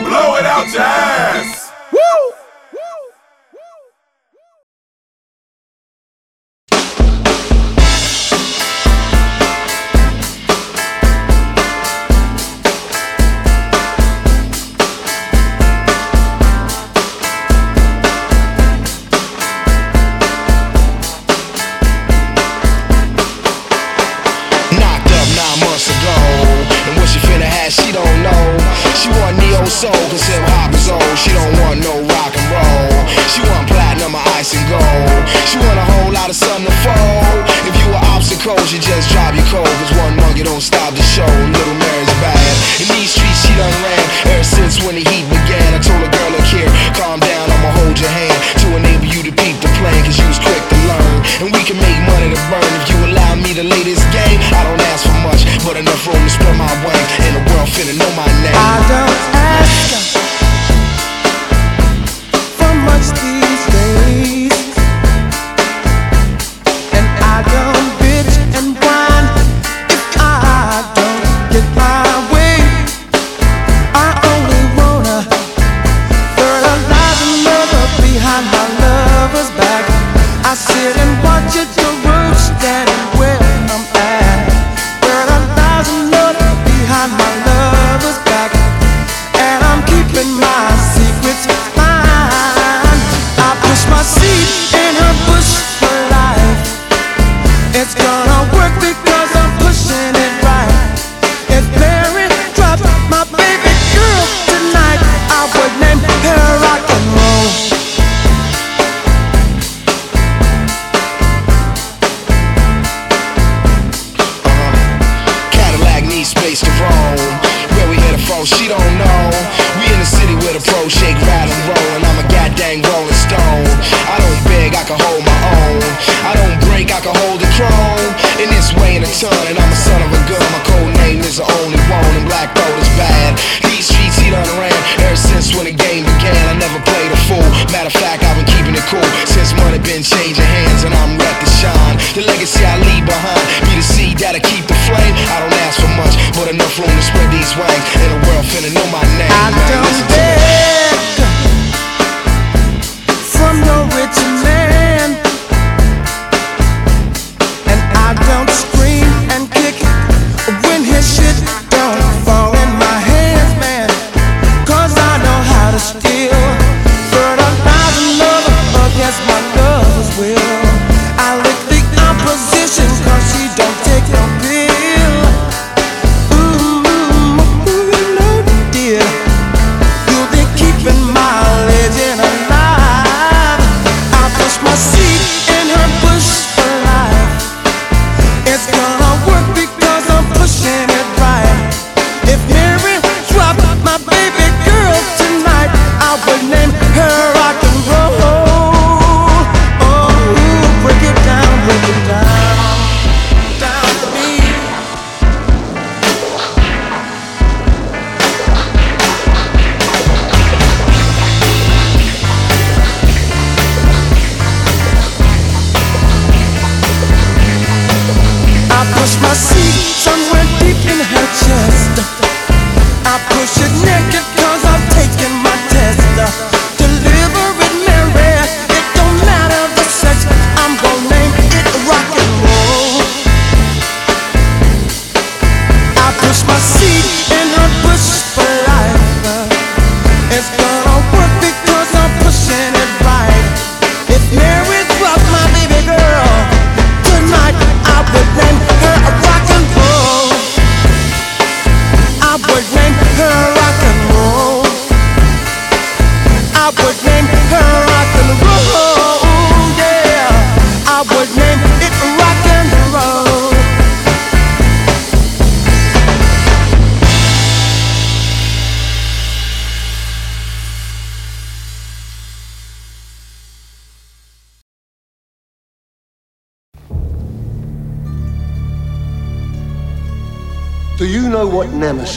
[0.00, 0.66] Blow it out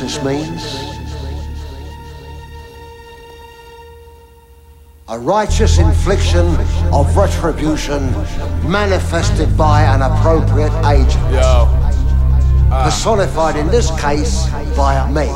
[0.02, 0.76] what means?
[5.08, 6.48] A righteous infliction
[6.92, 8.12] of retribution
[8.70, 11.24] manifested by an appropriate agent.
[12.72, 12.84] Ah.
[12.86, 15.28] Personified in this case via me.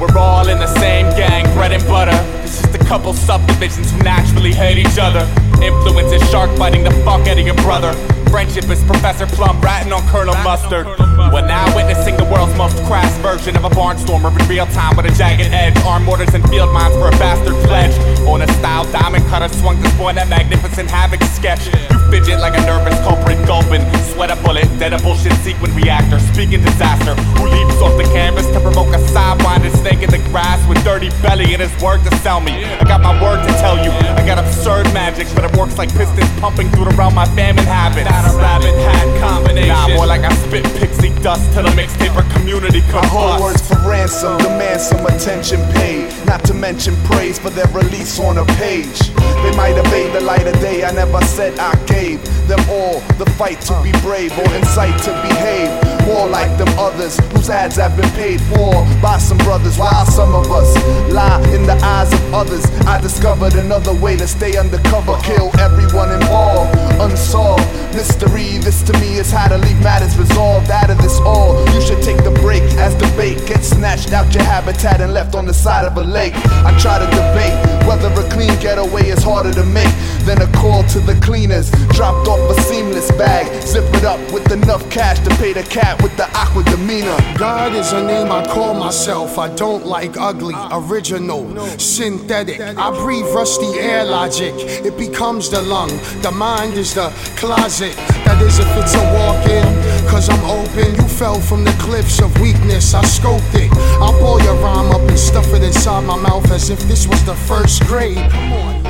[0.00, 2.18] We're all in the same gang, bread and butter.
[2.42, 5.20] It's just a couple subdivisions who naturally hate each other.
[5.62, 7.92] Influence is shark biting the fuck out of your brother.
[8.32, 10.86] Friendship is Professor Plum ratting on Colonel Mustard.
[11.30, 15.04] We're now witnessing the world's most crass version of a barnstormer in real time with
[15.04, 15.76] a jagged edge.
[15.84, 17.92] Armed mortars and field mines for a bastard pledge.
[18.26, 21.66] On a style diamond cutter swung this boy that magnificent havoc sketch.
[21.92, 23.84] You fidget like a nervous culprit gulping.
[24.16, 26.18] Sweat a bullet, dead a bullshit sequin reactor.
[26.32, 30.56] Speaking disaster, who leaps off the canvas to provoke a sidewinded snake in the grass
[30.68, 32.64] with dirty belly and his word to sell me.
[32.64, 33.92] I got my word to tell you.
[33.92, 37.64] I got absurd magic, but it works like pistons pumping through the realm my famine
[37.64, 38.21] habits.
[38.22, 39.68] Not a rabbit hat combination.
[39.68, 43.66] Nah, more like I spit pixie dust to the mixtape or community I hold words
[43.66, 46.12] for ransom, demand some attention paid.
[46.26, 48.98] Not to mention praise for their release on a page.
[49.42, 53.26] They might evade the light of day, I never said I gave them all the
[53.38, 55.70] fight to be brave or incite to behave.
[56.06, 60.34] More like them others whose ads have been paid for by some brothers, while some
[60.34, 60.74] of us
[61.10, 62.66] lie in the eyes of others.
[62.86, 67.64] I discovered another way to stay undercover, kill everyone involved, unsolved
[68.12, 68.58] mystery.
[68.58, 71.64] This to me is how to leave matters resolved out of this all.
[71.74, 75.34] You should take the break as the bait gets snatched out your habitat and left
[75.34, 76.34] on the side of a lake.
[76.36, 77.56] I try to debate
[77.86, 79.92] whether a clean getaway is harder to make
[80.22, 81.70] than a call to the cleaners.
[81.90, 86.02] Dropped off a seamless bag, zip it up with enough cash to pay the cat
[86.02, 87.16] with the awkward demeanor.
[87.36, 89.38] God is a name I call myself.
[89.38, 91.44] I don't like ugly, original,
[91.78, 92.60] synthetic.
[92.60, 94.54] I breathe rusty air logic.
[94.56, 95.90] It becomes the lung.
[96.22, 97.96] The mind is the closet.
[98.24, 100.08] That is if it's a walk in.
[100.08, 100.94] Cause I'm open.
[100.94, 102.94] You fell from the cliffs of weakness.
[102.94, 103.70] I scoped it.
[104.00, 107.24] I'll pull your rhyme up and stuff it inside my mouth as if this was
[107.24, 108.30] the first grade.
[108.30, 108.81] Come on.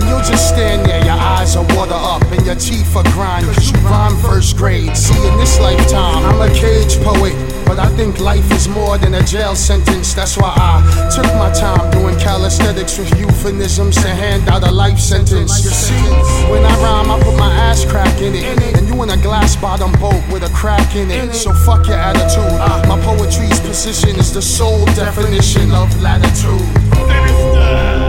[0.00, 3.44] And you'll just stand there, your eyes are water up and your teeth are grind
[3.44, 4.96] Cause you rhyme first grade.
[4.96, 7.36] See, in this lifetime, I'm a cage poet.
[7.66, 10.14] But I think life is more than a jail sentence.
[10.14, 14.98] That's why I took my time doing calisthenics with euphemisms to hand out a life
[14.98, 15.62] sentence.
[15.62, 16.02] You see,
[16.50, 18.76] when I rhyme, I put my ass crack in it.
[18.76, 21.34] And you in a glass bottom boat with a crack in it.
[21.34, 22.58] So fuck your attitude.
[22.88, 27.99] My poetry's position is the sole definition of latitude.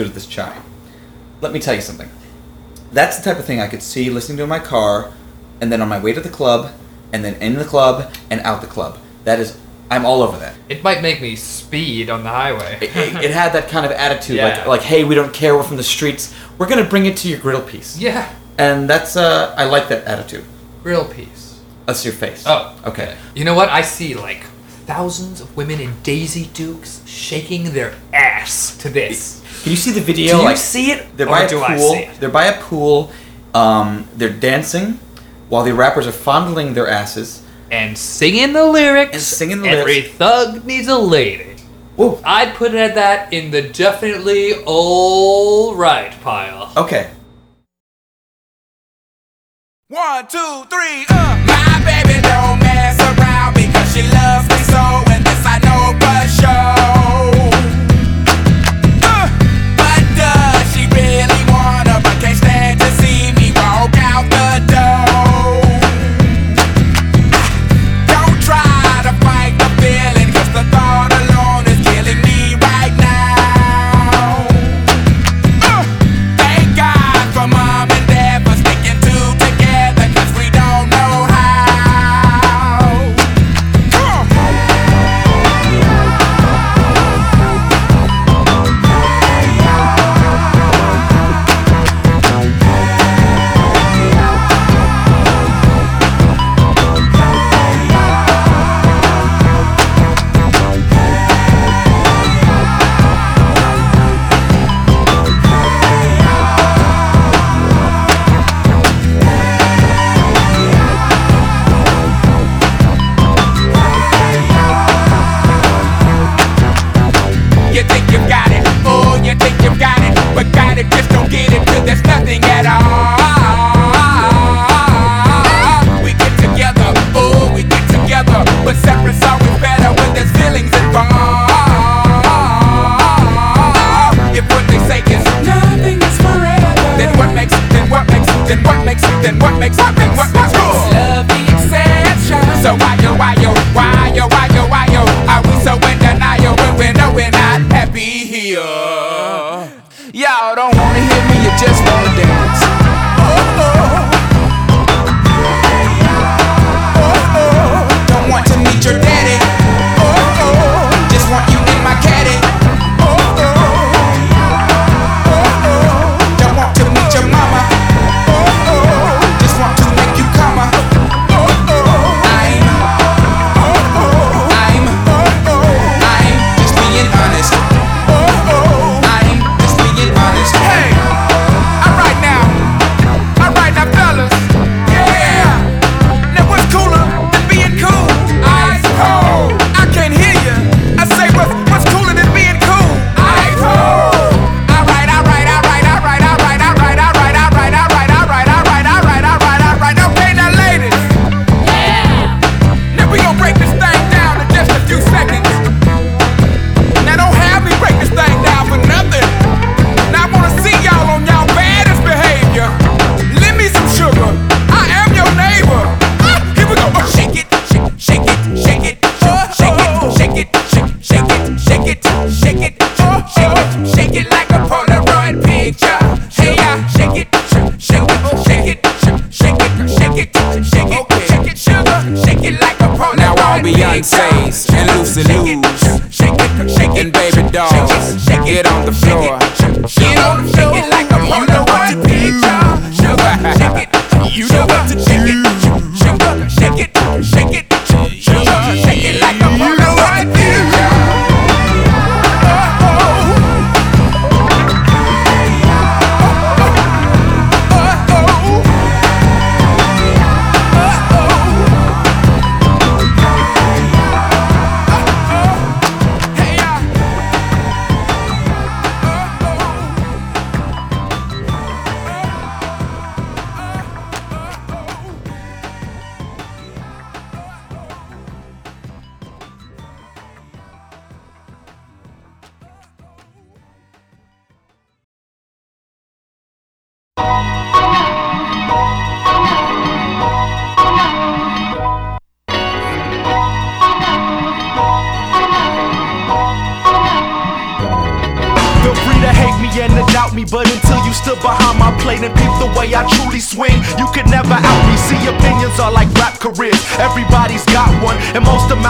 [0.00, 0.62] Good as this chime.
[1.42, 2.08] Let me tell you something.
[2.90, 5.12] That's the type of thing I could see listening to in my car,
[5.60, 6.72] and then on my way to the club,
[7.12, 8.98] and then in the club and out the club.
[9.24, 9.58] That is,
[9.90, 10.54] I'm all over that.
[10.70, 12.78] It might make me speed on the highway.
[12.80, 14.58] It, it, it had that kind of attitude, Yeah.
[14.60, 16.34] like, like, hey, we don't care, we're from the streets.
[16.56, 17.98] We're gonna bring it to your grill piece.
[17.98, 18.32] Yeah.
[18.56, 20.44] And that's, uh, I like that attitude.
[20.82, 21.60] Grill piece.
[21.84, 22.44] That's your face.
[22.46, 23.16] Oh, okay.
[23.34, 23.68] You know what?
[23.68, 24.44] I see like
[24.90, 29.40] thousands of women in Daisy Dukes shaking their ass to this.
[29.62, 30.32] Can you see the video?
[30.32, 31.64] Do you like, see it, They're or by a do pool.
[31.64, 32.18] I see it?
[32.18, 33.12] They're by a pool.
[33.54, 34.98] Um, they're dancing
[35.48, 39.12] while the rappers are fondling their asses and singing the lyrics.
[39.12, 40.06] And singing the Every lyrics.
[40.08, 41.54] Every thug needs a lady.
[42.24, 46.72] I'd put it at that in the definitely all right pile.
[46.76, 47.10] Okay.
[49.86, 51.46] One, two, three, uh.
[51.46, 54.59] My baby don't mess around because she loves me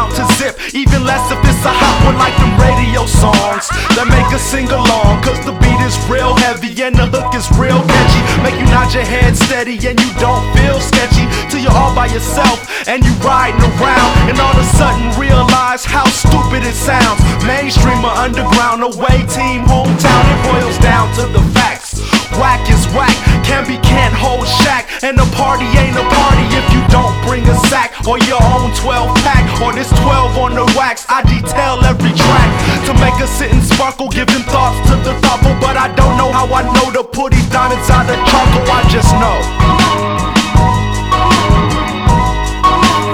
[0.08, 0.56] to zip.
[0.72, 4.70] Even less if it's a hot one like them radio songs that make us sing
[4.72, 5.20] along.
[5.20, 8.22] Cause the beat is real heavy and the hook is real catchy.
[8.40, 12.08] Make you nod your head steady and you don't feel sketchy till you're all by
[12.08, 17.20] yourself and you riding around and all of a sudden realize how stupid it sounds.
[17.44, 22.19] Mainstream or underground, away team, hometown, it boils down to the facts.
[22.38, 26.66] Whack is whack, can be can't hold shack, and a party ain't a party if
[26.70, 30.64] you don't bring a sack or your own 12 pack or this 12 on the
[30.78, 31.04] wax.
[31.08, 32.50] I detail every track
[32.86, 36.30] to make us sit and sparkle, giving thoughts to the thoughtful, but I don't know
[36.30, 38.66] how I know to put these diamonds out of charcoal.
[38.70, 39.36] I just know.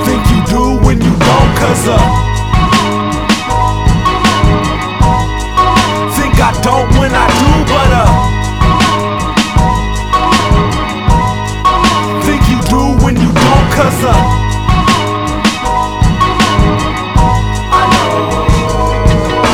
[0.04, 1.98] Think you do when you don't, cause uh
[6.14, 8.35] Think I don't when I do, but uh
[13.76, 14.12] cause uh
[17.76, 18.08] I know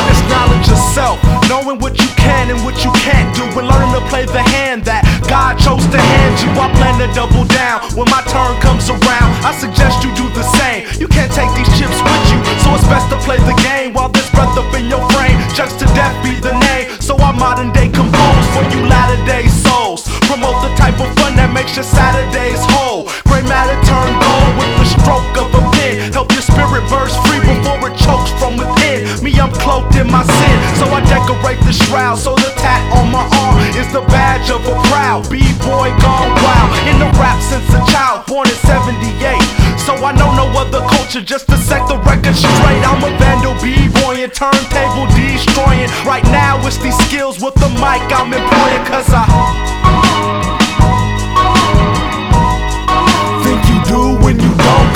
[0.07, 1.19] It's knowledge of self,
[1.51, 4.87] knowing what you can and what you can't do, and learning to play the hand
[4.87, 6.47] that God chose to hand you.
[6.55, 9.29] I plan to double down when my turn comes around.
[9.43, 10.87] I suggest you do the same.
[11.03, 14.07] You can't take these chips with you, so it's best to play the game while
[14.07, 15.35] this breath up in your brain.
[15.51, 16.95] Just to death be the name.
[17.03, 20.07] So I modern day compose for you latter day souls.
[20.31, 23.09] Promote the type of fun that makes your Saturdays whole.
[23.25, 26.13] Gray matter turn gold with the stroke of a pen.
[26.13, 29.09] Help your spirit burst free before it chokes from within.
[29.23, 32.17] Me, I'm cloaked in my sin, so I decorate the shroud.
[32.17, 36.69] So the tat on my arm is the badge of a proud b-boy gone wild.
[36.89, 39.41] In the rap since a child, born in '78.
[39.83, 42.83] So I know no other culture, just to set the record straight.
[42.87, 45.89] I'm a vandal b-boy and turntable destroying.
[46.07, 50.52] Right now it's these skills with the mic I'm employing, cause I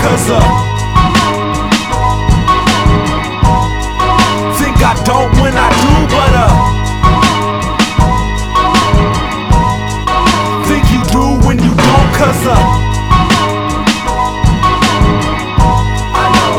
[0.07, 0.43] cause of.
[4.59, 6.53] Think I don't when I do, but uh.
[10.67, 12.63] Think you do when you don't, cause of.
[16.23, 16.55] I know.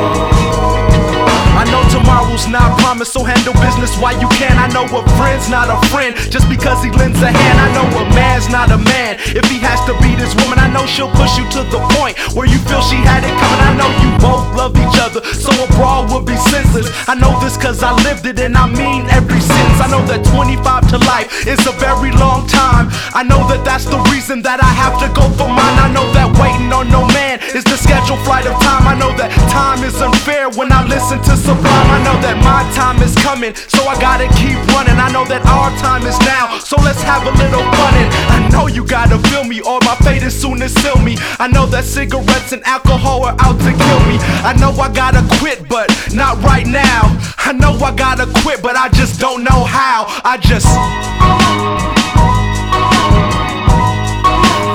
[1.57, 4.59] I know tomorrow's not promised, so handle business while you can.
[4.59, 7.59] I know a friend's not a friend just because he lends a hand.
[7.65, 10.58] I know a man's not a man if he has to beat his woman.
[10.79, 13.63] Know she'll push you to the point where you feel she had it coming.
[13.67, 16.87] I know you both love each other, so a brawl would be senseless.
[17.11, 19.81] I know this cause I lived it and I mean every sentence.
[19.83, 22.95] I know that 25 to life is a very long time.
[23.11, 25.77] I know that that's the reason that I have to go for mine.
[25.83, 28.87] I know that waiting on no man is the scheduled flight of time.
[28.87, 31.91] I know that time is unfair when I listen to Sublime.
[31.91, 34.95] I know that my time is coming, so I gotta keep running.
[34.95, 37.95] I know that our time is now, so let's have a little fun.
[37.99, 41.17] And I know you gotta feel me, or my fate is soon to seal me.
[41.39, 44.19] I know that cigarettes and alcohol are out to kill me.
[44.45, 47.17] I know I gotta quit, but not right now.
[47.39, 50.07] I know I gotta quit, but I just don't know how.
[50.25, 50.69] I just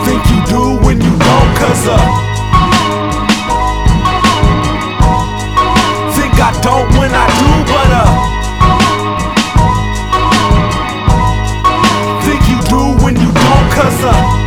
[0.05, 1.97] think you do when you don't, cause uh.
[6.15, 8.11] Think I don't when I do, but uh.
[12.25, 14.42] Think you do when you don't, cause uh.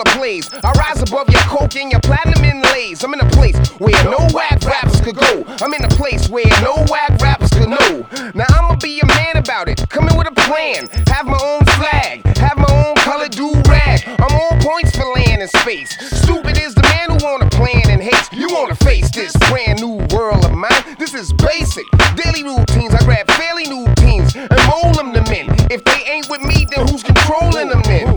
[0.00, 0.52] A plays.
[0.52, 3.02] I rise above your coke and your platinum inlays.
[3.04, 5.44] I'm in a place where no whack rappers could go.
[5.60, 8.06] I'm in a place where no whack rappers could know.
[8.34, 10.88] Now I'ma be a man about it, coming with a plan.
[11.08, 14.02] Have my own flag, have my own color do rag.
[14.06, 15.90] I'm on points for land and space.
[16.22, 18.28] Stupid is the man who wanna plan and hates.
[18.32, 20.96] You wanna face this brand new world of mine.
[20.98, 21.86] This is basic.
[22.16, 22.94] Daily routines.
[22.94, 25.46] I grab fairly new teams and mold them to men.
[25.70, 28.07] If they ain't with me, then who's controlling them then?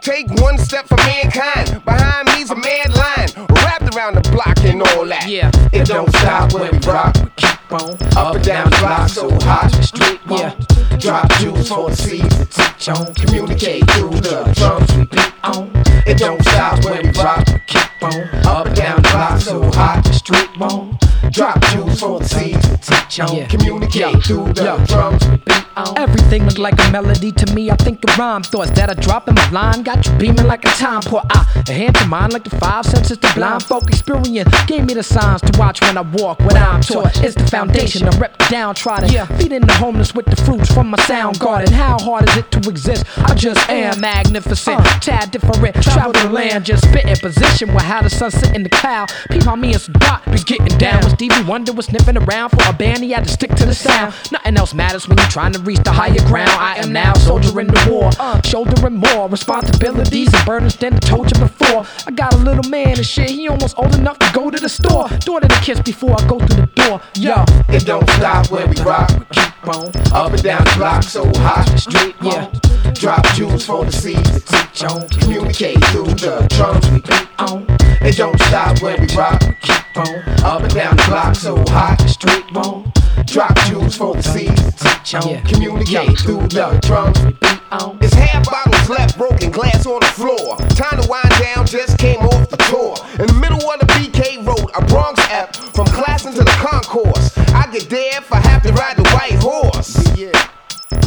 [0.00, 1.84] Take one step for mankind.
[1.84, 3.46] Behind me's a mad line.
[3.50, 5.28] Wrapped around the block and all that.
[5.28, 7.16] Yeah, it don't stop when we rock.
[7.16, 9.72] We keep on up and down the block so hot.
[9.72, 10.54] The street yeah.
[11.02, 13.12] Drop jewels for the seeds to teach on.
[13.14, 15.68] Communicate through the drums we beat on.
[16.06, 17.44] It don't stop when we rock.
[17.48, 20.04] We keep on up and down the block so hot.
[20.14, 20.96] Street on.
[21.32, 23.46] Drop jewels for the seeds to teach on.
[23.46, 25.98] Communicate through the drums we beat on.
[25.98, 27.68] Everything look like a melody to me.
[27.68, 29.82] I think of rhyme thoughts that I drop in my line.
[29.82, 31.22] Got you beaming like a time pour.
[31.30, 33.18] I a hand to mine like the five senses.
[33.18, 36.40] The blind folk experience gave me the signs to watch when I walk.
[36.40, 38.06] What I'm taught is the foundation.
[38.08, 39.10] I rep the downtrodden.
[39.10, 39.26] Yeah.
[39.38, 41.72] Feeding the homeless with the fruits from my sound garden.
[41.72, 43.06] How hard is it to exist?
[43.16, 44.78] I just am magnificent.
[45.00, 45.82] Tad different.
[45.82, 49.10] Travel the land, just spit in position where how the sun sit in the cloud.
[49.30, 51.00] Peep on me and some dot be getting down.
[51.02, 53.74] When Stevie Wonder was sniffing around for a band, he had to stick to the
[53.74, 54.14] sound.
[54.30, 56.50] Nothing else matters when you're trying to reach the higher ground.
[56.50, 61.30] I am now soldiering the war, uh, shouldering more responsibilities and burdens than I told
[61.34, 61.86] you before.
[62.06, 64.68] I got a little man and shit, he almost old enough to go to the
[64.68, 65.08] store.
[65.20, 67.00] Daughter to kiss before I go through the door.
[67.16, 69.10] Yo, It don't stop when we rock.
[69.18, 71.64] We keep on up and down the block so hot.
[71.78, 72.50] Street yeah.
[72.94, 75.08] Drop jewels for the seeds to teach on.
[75.10, 77.66] Communicate through the drums we beat on.
[78.02, 79.40] It don't stop when we rock.
[79.46, 82.00] We keep on up and down the block so hot.
[82.10, 82.90] Street on.
[83.26, 85.42] Drop jewels for the seeds to teach on.
[85.44, 87.98] Communicate through the drums we beat on.
[88.02, 90.58] It's half bottles left, broken glass on the floor.
[90.74, 92.98] Time to wind down, just came off the tour.
[93.22, 97.38] In the middle of the BK Road, a Bronx app from class into the concourse.
[97.54, 100.02] I get there if I have to ride the white horse.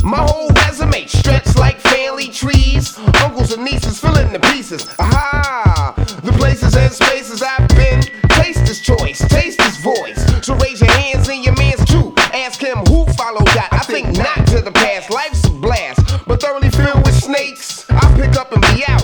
[0.03, 2.97] My whole resume stretched like family trees.
[3.23, 4.88] Uncles and nieces filling the pieces.
[4.99, 5.93] Aha!
[6.23, 8.01] The places and spaces I've been.
[8.29, 10.45] Taste is choice, taste is voice.
[10.45, 12.13] So raise your hands and your man's too.
[12.33, 13.69] Ask him who followed that.
[13.71, 15.09] I think not to the past.
[15.09, 17.89] Life's a blast, but thoroughly filled with snakes.
[17.89, 18.95] I pick up and be out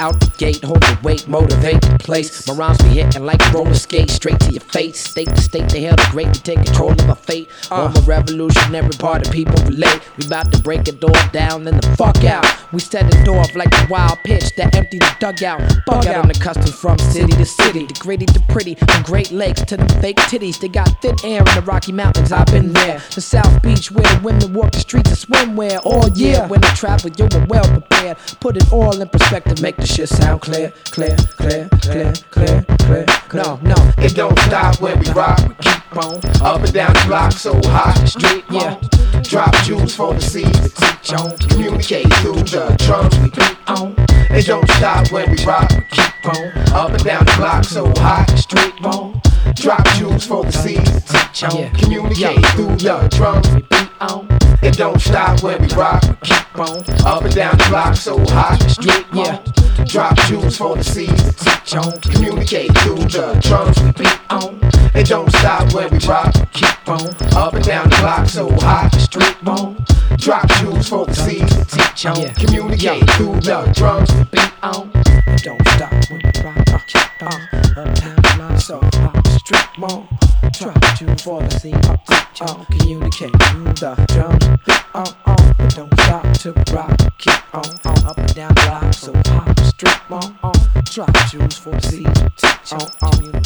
[0.00, 2.48] Out the gate, hold the weight, motivate the place.
[2.48, 4.98] My rhymes be hitting like roller skate, straight to your face.
[4.98, 7.08] State to state, they held the great to take control of uh.
[7.08, 7.50] my fate.
[7.70, 10.00] On the revolutionary part of people relate.
[10.16, 12.46] We about to break it all down and the fuck out.
[12.72, 15.60] We set the door off like the wild pitch that empty the dugout.
[15.84, 19.32] Bug out on the customs from city to city, the gritty to pretty, from Great
[19.32, 20.58] Lakes to the fake titties.
[20.58, 22.32] They got thin air in the Rocky Mountains.
[22.32, 23.02] I've been there.
[23.14, 26.46] The South Beach where the women walk the streets and swimwear all year.
[26.48, 28.16] When I travel, you were well prepared.
[28.40, 33.06] Put it all in perspective, make the shit sound clear, clear, clear, clear, clear, clear.
[33.34, 36.16] No, no, It don't stop when we rock, we keep on.
[36.42, 38.78] Up and down the block, so hot, street, yeah.
[39.22, 41.36] Drop jewels for the seeds to teach on.
[41.38, 43.94] Communicate through the drums we beat on.
[44.30, 46.46] It don't stop when we rock, we keep on.
[46.72, 49.20] Up and down the block, so hot, street, on.
[49.54, 51.70] Drop jewels for the seeds to teach on.
[51.74, 54.28] Communicate through the drums we beat on.
[54.62, 56.78] It don't stop when we rock, we keep on.
[57.06, 59.42] Up and down the block, so hot, street, yeah.
[59.86, 62.00] Drop jewels for the seeds teach on.
[62.00, 64.58] Communicate through the drums we beat on.
[64.94, 67.06] It don't stop when we rock, keep on.
[67.36, 69.84] Up and down the block, so hot, street, on.
[70.16, 72.34] Drop jewels for the seeds to teach on.
[72.34, 74.90] Communicate through the drums we beat on.
[75.26, 77.40] It don't stop when we rock, keep on.
[77.78, 80.08] Up down the block, so hot, street, on.
[80.52, 82.64] Drop you for the uh, teach on.
[82.66, 85.68] Communicate through the drums, beat on, on.
[85.70, 88.04] Don't stop to rock, keep on, on.
[88.06, 90.52] Up and down the block, so hot, street, on, on.
[90.84, 93.32] Drop jewels for the scene, teach on, on.
[93.32, 93.40] The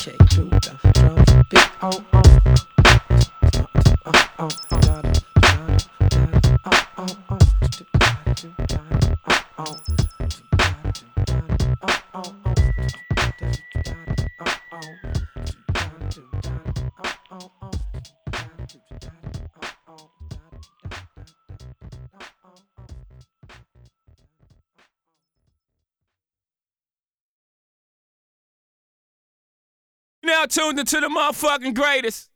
[0.94, 2.24] drums, beat on, on.
[30.44, 32.28] Now tuned into the motherfucking greatest.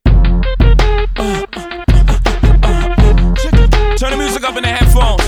[3.99, 5.21] Turn the music up in the headphones.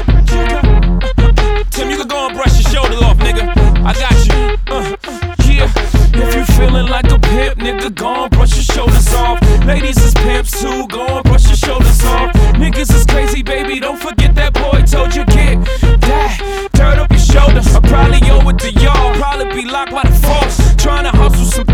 [1.68, 3.53] Tim, you can go and brush your shoulders off, nigga.
[3.85, 4.33] I got you.
[4.72, 4.97] Uh,
[5.45, 5.70] yeah.
[6.14, 9.43] If you feeling like a pimp, nigga, go and brush your shoulders off.
[9.66, 12.33] Ladies is pimps too, go and brush your shoulders off.
[12.57, 15.62] Niggas is crazy, baby, don't forget that boy told you get
[16.01, 16.70] that.
[16.72, 17.74] Turn up your shoulders.
[17.74, 19.14] I probably owe it to y'all.
[19.16, 20.74] Probably be locked by the force.
[20.76, 21.66] Trying to hustle some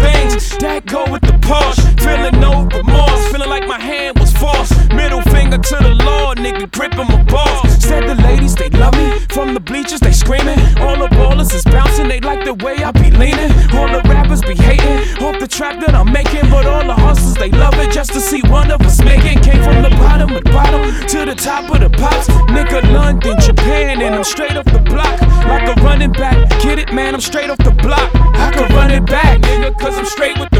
[0.66, 1.82] that go with the Porsche.
[2.02, 4.74] Feeling no remorse, feeling like my hand was forced.
[4.92, 7.70] Middle finger to the law, nigga, gripping my balls.
[7.82, 9.08] Said the ladies, they love me.
[9.30, 10.58] From the bleachers, they screaming.
[10.82, 13.52] All the ballers is bouncing, they like the way I be leaning.
[13.76, 16.50] All the rappers be hating off the trap that I'm making.
[16.50, 19.40] But all the hustlers, they love it just to see one of us making.
[19.42, 22.28] Came from the bottom of the bottom to the top of the pops.
[22.50, 25.20] Nigga, London, Japan, and I'm straight off the block.
[25.46, 26.36] Like a running back.
[26.60, 28.10] Get it, man, I'm straight off the block.
[28.14, 30.55] I can run it back, nigga, cause I'm straight with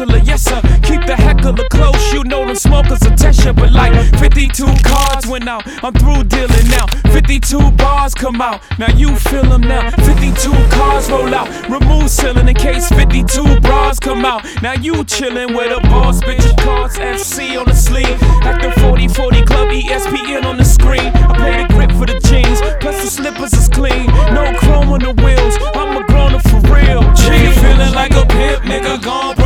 [0.00, 0.60] wrestler, yes sir.
[0.82, 3.54] Keep the heckler close, you know them smokers attention.
[3.54, 6.86] But like 52 cards went out, I'm through dealing now.
[7.12, 9.90] 52 bars come out, now you feel them now.
[9.90, 14.44] 52 cars roll out, remove ceiling in case 52 bras come out.
[14.62, 16.46] Now you chillin' with a boss, bitch.
[16.58, 21.00] Cards FC on the sleeve, the 40 40 club ESPN on the screen.
[21.00, 24.06] I play the grip for the jeans, plus the slippers is clean.
[24.34, 27.02] No chrome on the wheels, I'm a grown up for real.
[27.14, 29.02] G feeling like a pimp, nigga.
[29.02, 29.39] Gon'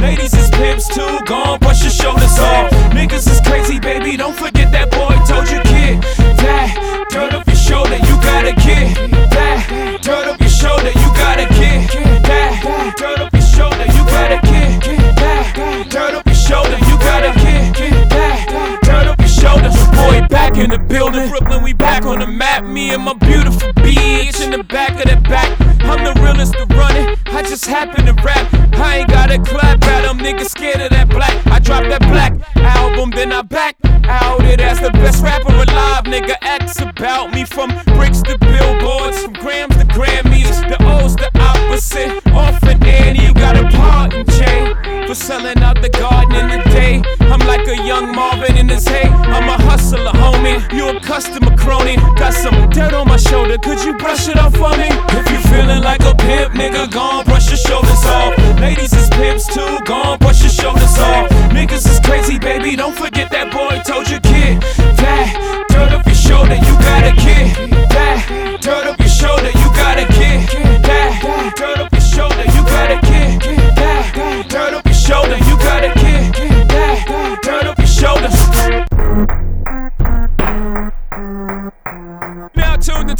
[0.00, 2.70] Ladies is pimps too, gon' brush your shoulders off.
[2.92, 4.16] Niggas is crazy, baby.
[4.16, 4.59] Don't forget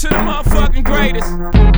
[0.01, 1.70] to the motherfucking greatest.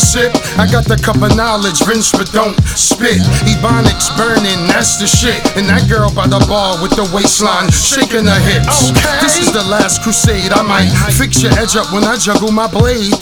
[0.00, 0.32] Sip?
[0.58, 3.20] I got the cup of knowledge, rinse but don't spit.
[3.48, 5.40] Ebonics burning, that's the shit.
[5.56, 8.92] And that girl by the bar with the waistline shaking her hips.
[9.20, 10.52] This is the last crusade.
[10.52, 13.16] I might fix your edge up when I juggle my blade.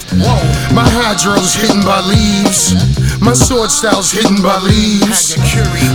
[0.73, 2.75] My hydro's hidden by leaves.
[3.21, 5.35] My sword style's hidden by leaves.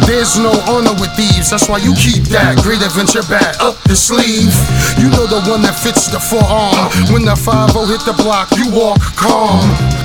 [0.07, 3.97] There's no honor with thieves, that's why you keep that great adventure bat up the
[3.97, 4.53] sleeve.
[4.99, 6.91] You know the one that fits the forearm.
[7.13, 10.00] When the 5 hit the block, you walk calm.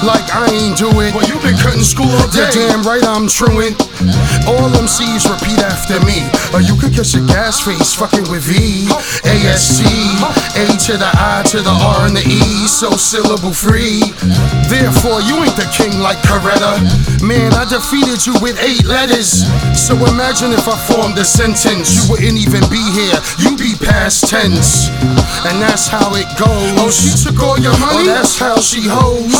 [0.00, 1.12] Like I ain't do it.
[1.12, 2.48] Well, you been cutting school all day.
[2.54, 3.76] You're damn right I'm truant.
[4.48, 6.24] All MCs repeat after me.
[6.56, 8.88] Or you could catch a gas face fucking with V.
[9.28, 9.84] AST.
[10.56, 12.66] A to the I to the R and the E.
[12.66, 14.00] So syllable free.
[14.72, 16.80] Therefore, you ain't the king like Coretta.
[17.20, 19.44] Man, I defeated you with eight letters.
[19.76, 21.92] So imagine if I formed a sentence.
[21.92, 23.20] You wouldn't even be here.
[23.36, 24.88] You'd be past tense.
[25.44, 26.72] And that's how it goes.
[26.80, 28.08] Oh, she took all your money?
[28.08, 28.88] Oh, that's how she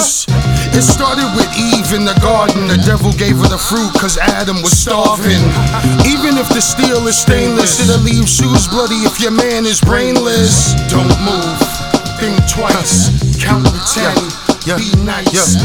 [0.01, 0.27] hoes.
[0.72, 2.68] It started with Eve in the garden.
[2.68, 5.40] The devil gave her the fruit cause Adam was starving.
[6.09, 10.74] Even if the steel is stainless, it'll leave shoes bloody if your man is brainless.
[10.89, 11.60] Don't move,
[12.20, 14.16] think twice, count to ten.
[14.77, 15.56] Be nice.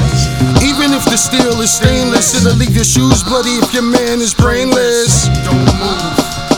[0.64, 4.34] Even if the steel is stainless, it'll leave your shoes bloody if your man is
[4.34, 5.28] brainless.
[5.46, 6.16] Don't move,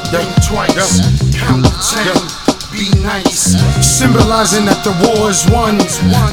[0.09, 1.01] think twice,
[1.35, 2.36] count to ten
[2.77, 3.57] be nice.
[3.81, 5.77] Symbolizing that the war is won.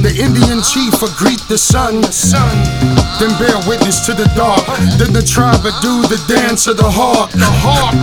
[0.04, 2.04] The Indian chief will greet the sun.
[3.18, 4.64] Then bear witness to the dark.
[5.00, 7.32] Then the tribe will do the dance of the hawk.
[7.32, 7.96] The hawk.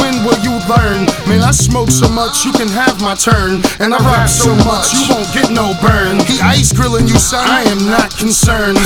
[0.00, 1.04] When will you learn?
[1.28, 3.60] Man, I smoke so much you can have my turn.
[3.78, 6.18] And I rap so much you won't get no burn.
[6.24, 7.44] He ice grilling you, son.
[7.44, 8.80] I am not concerned.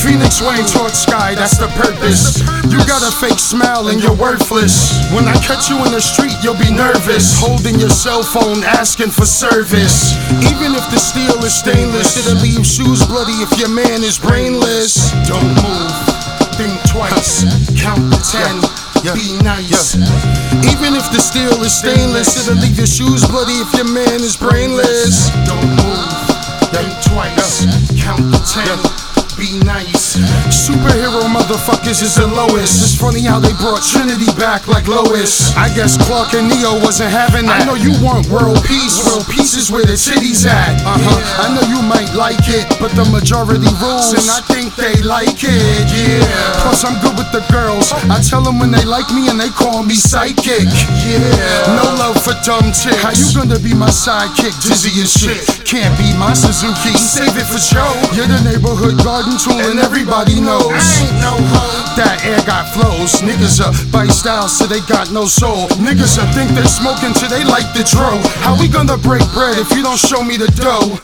[0.00, 2.40] Phoenix Wayne torch sky, that's the purpose.
[2.70, 4.94] You got a fake smile and you're worthless.
[5.12, 7.34] When I catch you in the street, you'll be nervous.
[7.36, 10.14] Holding your cell phone, asking for service.
[10.46, 15.10] Even if the steel is stainless, it'll leave shoes bloody if your man is brainless.
[15.26, 15.92] Don't move,
[16.54, 17.42] think twice,
[17.74, 18.77] count to ten.
[19.02, 19.94] Be nice.
[19.94, 24.36] Even if the steel is stainless, it'll leave your shoes bloody if your man is
[24.36, 25.30] brainless.
[25.46, 26.08] Don't move,
[26.72, 27.64] think twice,
[27.96, 29.07] count to ten.
[29.38, 30.18] Be nice.
[30.50, 32.82] Superhero motherfuckers is the lowest.
[32.82, 35.54] It's funny how they brought Trinity back like Lois.
[35.54, 37.62] I guess Clark and Neo wasn't having that.
[37.62, 38.98] I know you want world peace.
[39.06, 40.82] World peace is where the city's at.
[40.82, 41.46] Uh huh.
[41.46, 45.38] I know you might like it, but the majority rules, and I think they like
[45.46, 45.86] it.
[45.86, 46.66] Yeah.
[46.66, 47.94] Plus, I'm good with the girls.
[48.10, 50.66] I tell them when they like me and they call me psychic.
[51.06, 51.78] Yeah.
[51.78, 52.98] No love for dumb chicks.
[53.06, 54.50] How you gonna be my sidekick?
[54.66, 55.46] Dizzy as shit.
[55.62, 56.98] Can't be my Suzuki.
[56.98, 57.86] Save it for show.
[58.18, 58.98] You're the neighborhood
[59.36, 60.80] tool, and everybody knows.
[61.98, 63.20] That air got flows.
[63.20, 65.68] Niggas are bite style, so they got no soul.
[65.82, 68.16] Niggas are think they smoking till they like the dro.
[68.40, 70.98] How we gonna break bread if you don't show me the dough?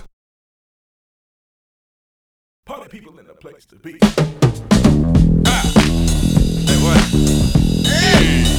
[2.65, 3.99] Party people in the place to be.
[5.47, 5.73] Ah.
[6.65, 7.01] Hey, what?
[7.87, 8.54] Hey!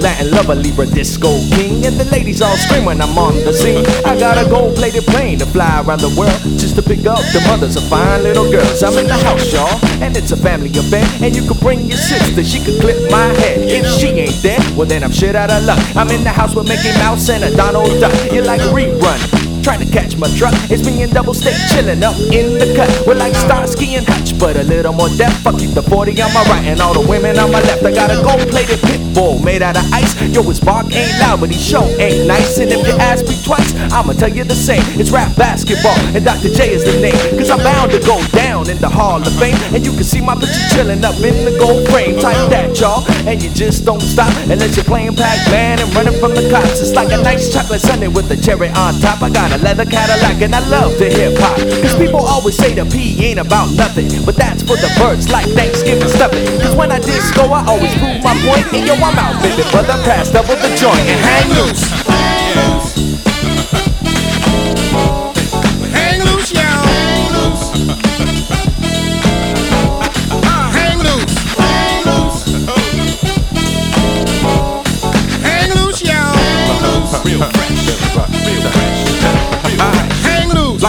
[0.00, 3.84] Latin lover, Libra disco king, and the ladies all scream when I'm on the scene.
[4.04, 7.40] I got a gold-plated plane to fly around the world just to pick up the
[7.46, 8.82] mothers of fine little girls.
[8.82, 11.98] I'm in the house, y'all, and it's a family affair, and you can bring your
[11.98, 13.56] sister, she can clip my hair.
[13.58, 15.78] If she ain't there, well then I'm shit out of luck.
[15.94, 18.12] I'm in the house with Mickey Mouse and a Donald Duck.
[18.32, 19.39] You're like a rerun.
[19.62, 20.54] Trying to catch my truck.
[20.70, 22.88] It's me and Double K chillin' up in the cut.
[23.06, 25.46] We're like Starsky and Hutch, but a little more depth.
[25.46, 27.84] I keep the 40 on my right and all the women on my left.
[27.84, 30.16] I got a gold plated pit bull made out of ice.
[30.32, 32.58] Yo, his bark ain't loud, but his show ain't nice.
[32.58, 34.82] And if you ask me twice, I'ma tell you the same.
[34.98, 36.48] It's rap basketball, and Dr.
[36.48, 37.20] J is the name.
[37.36, 39.56] Cause I'm bound to go down in the Hall of Fame.
[39.74, 42.18] And you can see my picture chillin' up in the gold frame.
[42.18, 43.04] Type that, y'all.
[43.28, 46.80] And you just don't stop unless you're playing Pac Man and running from the cops.
[46.80, 49.20] It's like a nice chocolate sundae with a cherry on top.
[49.22, 51.58] I got a leather Cadillac and I love the hip hop.
[51.82, 54.08] Cause people always say the P ain't about nothing.
[54.24, 56.44] But that's for the birds like Thanksgiving stuffing.
[56.60, 58.66] Cause when I disco, I always prove my point.
[58.72, 62.09] And yo, I'm out, baby, brother, pass double the joint and hang loose.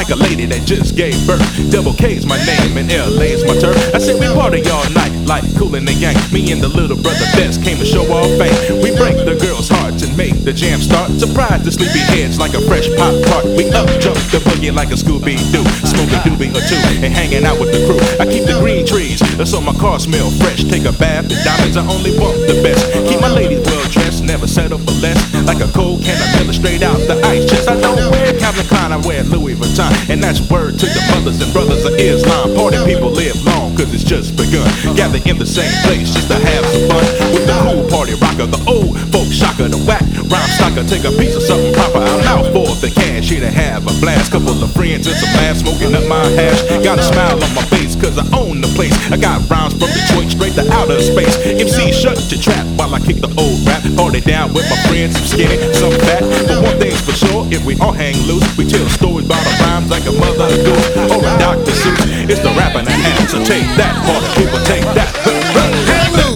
[0.02, 1.46] Like a lady that just gave birth.
[1.70, 3.78] Double K's my name and LA's my turf.
[3.94, 6.18] I said we party all night like Kool and the Gang.
[6.34, 8.82] Me and the little brother best came to show off fame.
[8.82, 11.14] We break the girls' hearts and make the jam start.
[11.22, 13.46] Surprise the sleepy heads like a fresh pop tart.
[13.54, 17.14] We up jump the boogie like a Scooby Doo, smoke a doobie or two and
[17.14, 18.02] hanging out with the crew.
[18.18, 20.66] I keep the green trees so my car smell fresh.
[20.66, 22.90] Take a bath, the diamonds I only want the best.
[23.06, 24.01] Keep my ladies well dressed,
[24.32, 25.20] never settle for less.
[25.44, 27.68] Like a cold Miller straight out the ice chest.
[27.68, 31.42] I don't wear Calvin Klein, I wear Louis Vuitton, and that's word to the mothers
[31.44, 32.56] and brothers of Islam.
[32.56, 34.64] Party people live long, cause it's just begun.
[34.96, 37.04] Gather in the same place just to have some fun
[37.36, 40.88] with the cool party rocker, the old folk shocker, the whack rhyme stocker.
[40.88, 42.00] Take a piece of something proper.
[42.00, 44.32] I'm out for the cash here to have a blast.
[44.32, 46.64] Couple of friends and some laughs, smoking up my hash.
[46.88, 48.96] Got a smile on my face, cause I own the place.
[49.12, 51.36] I got rhymes from Detroit straight to outer space.
[51.44, 53.84] MC, shut your trap while I kick the old rap.
[53.98, 56.22] Party down with my friends, some skinny, some fat.
[56.48, 59.58] But one thing's for sure, if we all hang loose, we tell stories about our
[59.66, 61.72] rhymes like a mother goose or a Dr.
[61.72, 62.30] Seuss.
[62.30, 62.94] It's the rap and the
[63.28, 65.10] so take that, party people, take that.
[65.88, 66.31] Hang loose,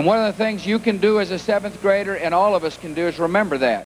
[0.00, 2.64] And one of the things you can do as a seventh grader, and all of
[2.64, 3.84] us can do, is remember that.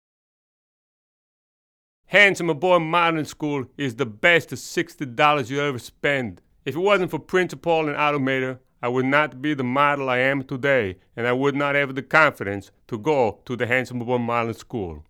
[2.06, 6.42] Handsome Boy Modeling School is the best $60 you ever spend.
[6.64, 10.18] If it wasn't for Prince Paul and Automator, I would not be the model I
[10.18, 14.18] am today, and I would not have the confidence to go to the Handsome Boy
[14.18, 15.02] Modeling School.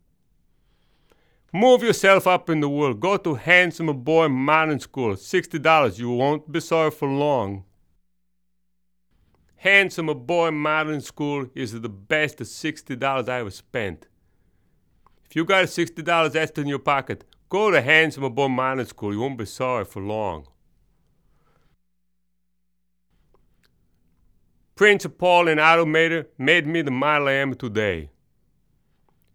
[1.52, 3.00] Move yourself up in the world.
[3.00, 5.14] Go to Handsome Boy Modeling School.
[5.14, 5.98] $60.
[5.98, 7.65] You won't be sorry for long.
[9.66, 14.06] Handsome Boy modeling School is the best $60 I ever spent.
[15.24, 19.12] If you got $60 extra in your pocket, go to Handsome Boy modeling School.
[19.12, 20.46] You won't be sorry for long.
[24.76, 28.10] Prince Paul and Automator made me the model I am today.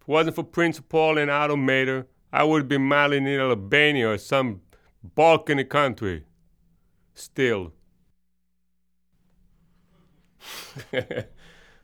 [0.00, 4.62] it wasn't for Prince Paul and Automator, I would be modeling in Albania or some
[5.04, 6.24] Balkan country.
[7.14, 7.74] Still.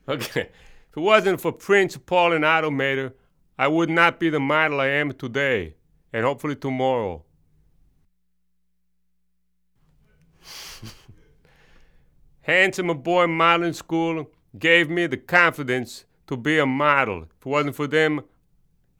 [0.07, 0.49] okay.
[0.89, 3.13] If it wasn't for Prince Paul and Automator,
[3.57, 5.75] I would not be the model I am today,
[6.13, 7.23] and hopefully tomorrow.
[12.41, 17.23] Handsome Boy Modeling School gave me the confidence to be a model.
[17.23, 18.21] If it wasn't for them,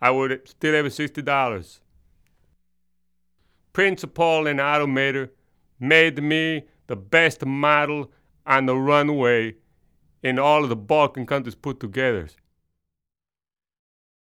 [0.02, 1.80] I would still have $60.
[3.74, 5.30] Prince Paul and Automator
[5.80, 8.12] made me the best model
[8.46, 9.56] on the runway
[10.24, 12.30] in all of the Balkan countries put together.